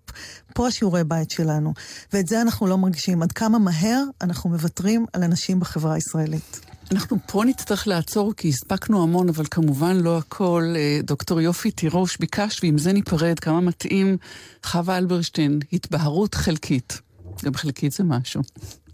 [0.54, 1.72] פה השיעורי בית שלנו.
[2.12, 3.22] ואת זה אנחנו לא מרגישים.
[3.22, 6.75] עד כמה מהר אנחנו מוותרים על אנשים בחברה הישראלית.
[6.92, 10.74] אנחנו פה נצטרך לעצור כי הספקנו המון, אבל כמובן לא הכל.
[10.76, 14.16] אה, דוקטור יופי תירוש ביקש, ועם זה ניפרד, כמה מתאים,
[14.64, 17.00] חווה אלברשטיין, התבהרות חלקית.
[17.44, 18.42] גם חלקית זה משהו.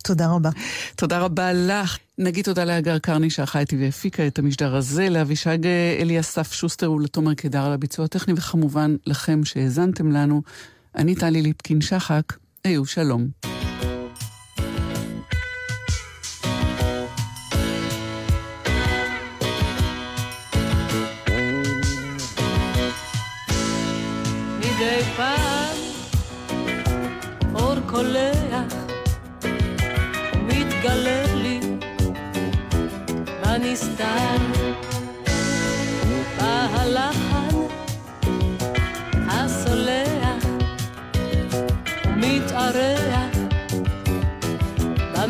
[0.05, 0.51] תודה רבה.
[0.97, 1.99] תודה רבה לך.
[2.19, 5.59] נגיד תודה לאגר קרני שערכה איתי והפיקה את המשדר הזה, לאבישג
[6.01, 10.43] אליסף שוסטר ולתומר קידר על הביצוע הטכני, וכמובן לכם שהאזנתם לנו.
[10.97, 12.23] אני טלי ליפקין-שחק,
[12.65, 13.52] היו שלום.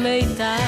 [0.02, 0.61] me dá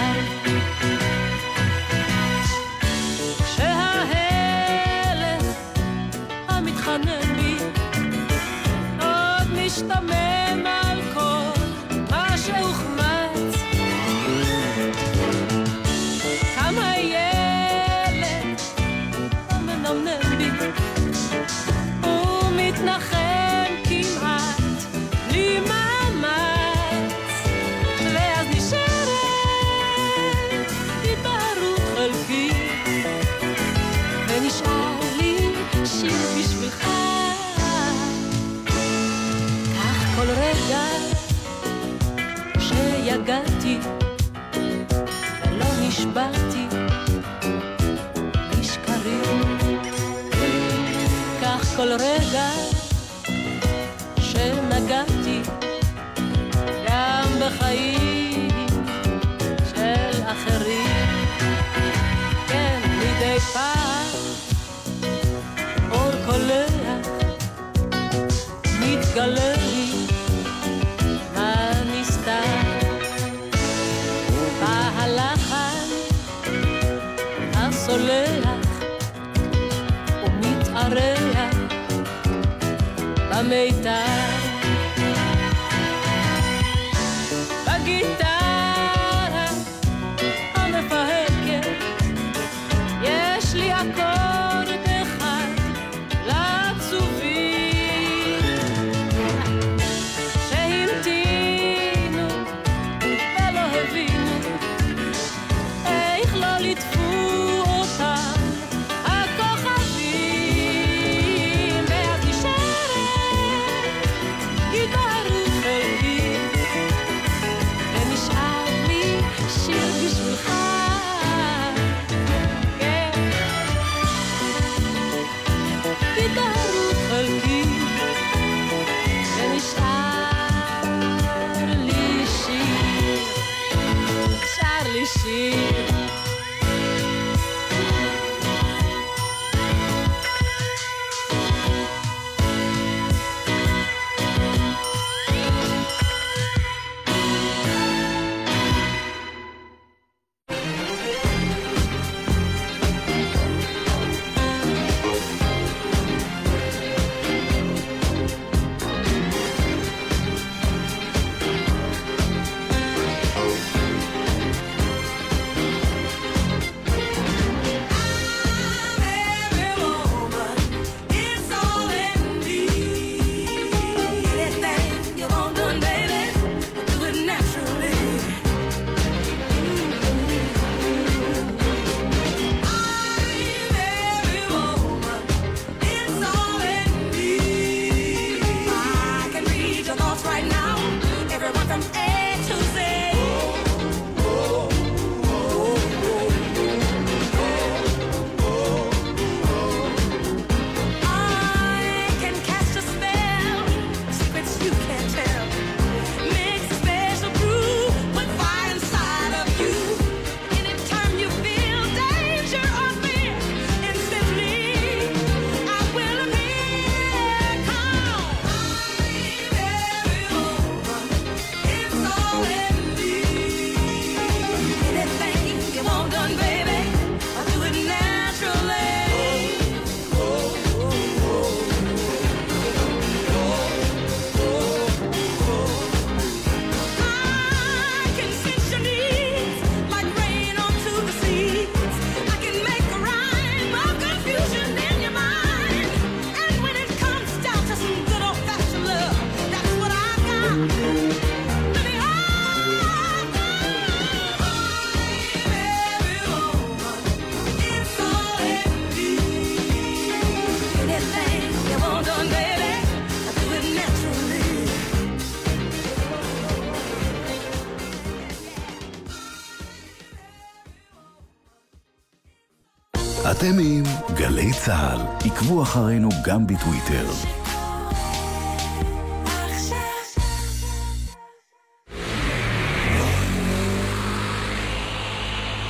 [273.31, 273.83] אתם עם
[274.14, 275.29] גלי צה"ל.
[275.31, 277.07] עקבו אחרינו גם בטוויטר.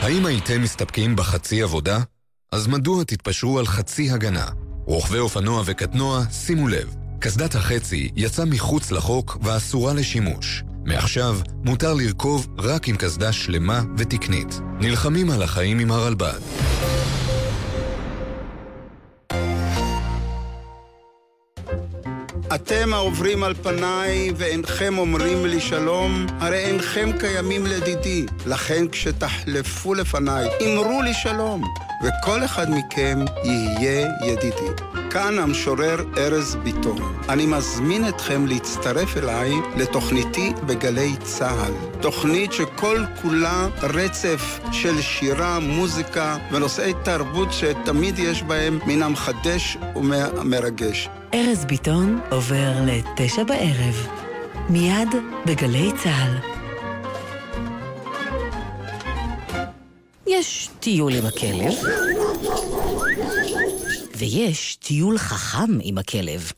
[0.00, 1.98] האם הייתם מסתפקים בחצי עבודה?
[2.52, 4.46] אז מדוע תתפשרו על חצי הגנה?
[4.86, 10.62] רוכבי אופנוע וקטנוע, שימו לב, קסדת החצי יצאה מחוץ לחוק ואסורה לשימוש.
[10.84, 14.60] מעכשיו מותר לרכוב רק עם קסדה שלמה ותקנית.
[14.80, 16.73] נלחמים על החיים עם הרלב"ד.
[22.54, 28.26] אתם העוברים על פניי ואינכם אומרים לי שלום, הרי אינכם קיימים לדידי.
[28.46, 31.62] לכן כשתחלפו לפניי, אמרו לי שלום,
[32.02, 35.03] וכל אחד מכם יהיה ידידי.
[35.14, 37.16] כאן המשורר ארז ביטון.
[37.28, 42.00] אני מזמין אתכם להצטרף אליי לתוכניתי בגלי צה"ל.
[42.00, 51.08] תוכנית שכל כולה רצף של שירה, מוזיקה ונושאי תרבות שתמיד יש בהם מן המחדש ומרגש.
[51.34, 54.08] ארז ביטון עובר לתשע בערב.
[54.70, 55.08] מיד
[55.46, 56.54] בגלי צה"ל.
[60.26, 61.74] יש טיול עם הכלב,
[64.16, 66.52] ויש טיול חכם עם הכלב.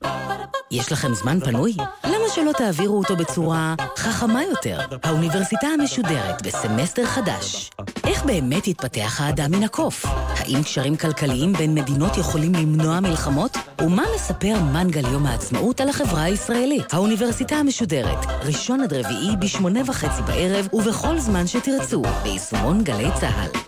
[0.71, 1.75] יש לכם זמן פנוי?
[2.05, 4.81] למה שלא תעבירו אותו בצורה חכמה יותר?
[5.03, 7.71] האוניברסיטה המשודרת בסמסטר חדש.
[8.07, 10.07] איך באמת יתפתח האדם מן הקוף?
[10.07, 13.57] האם קשרים כלכליים בין מדינות יכולים למנוע מלחמות?
[13.83, 16.95] ומה מספר מנגל יום העצמאות על החברה הישראלית?
[16.95, 23.67] האוניברסיטה המשודרת, ראשון עד רביעי בשמונה וחצי בערב ובכל זמן שתרצו, ביישומון גלי צה"ל.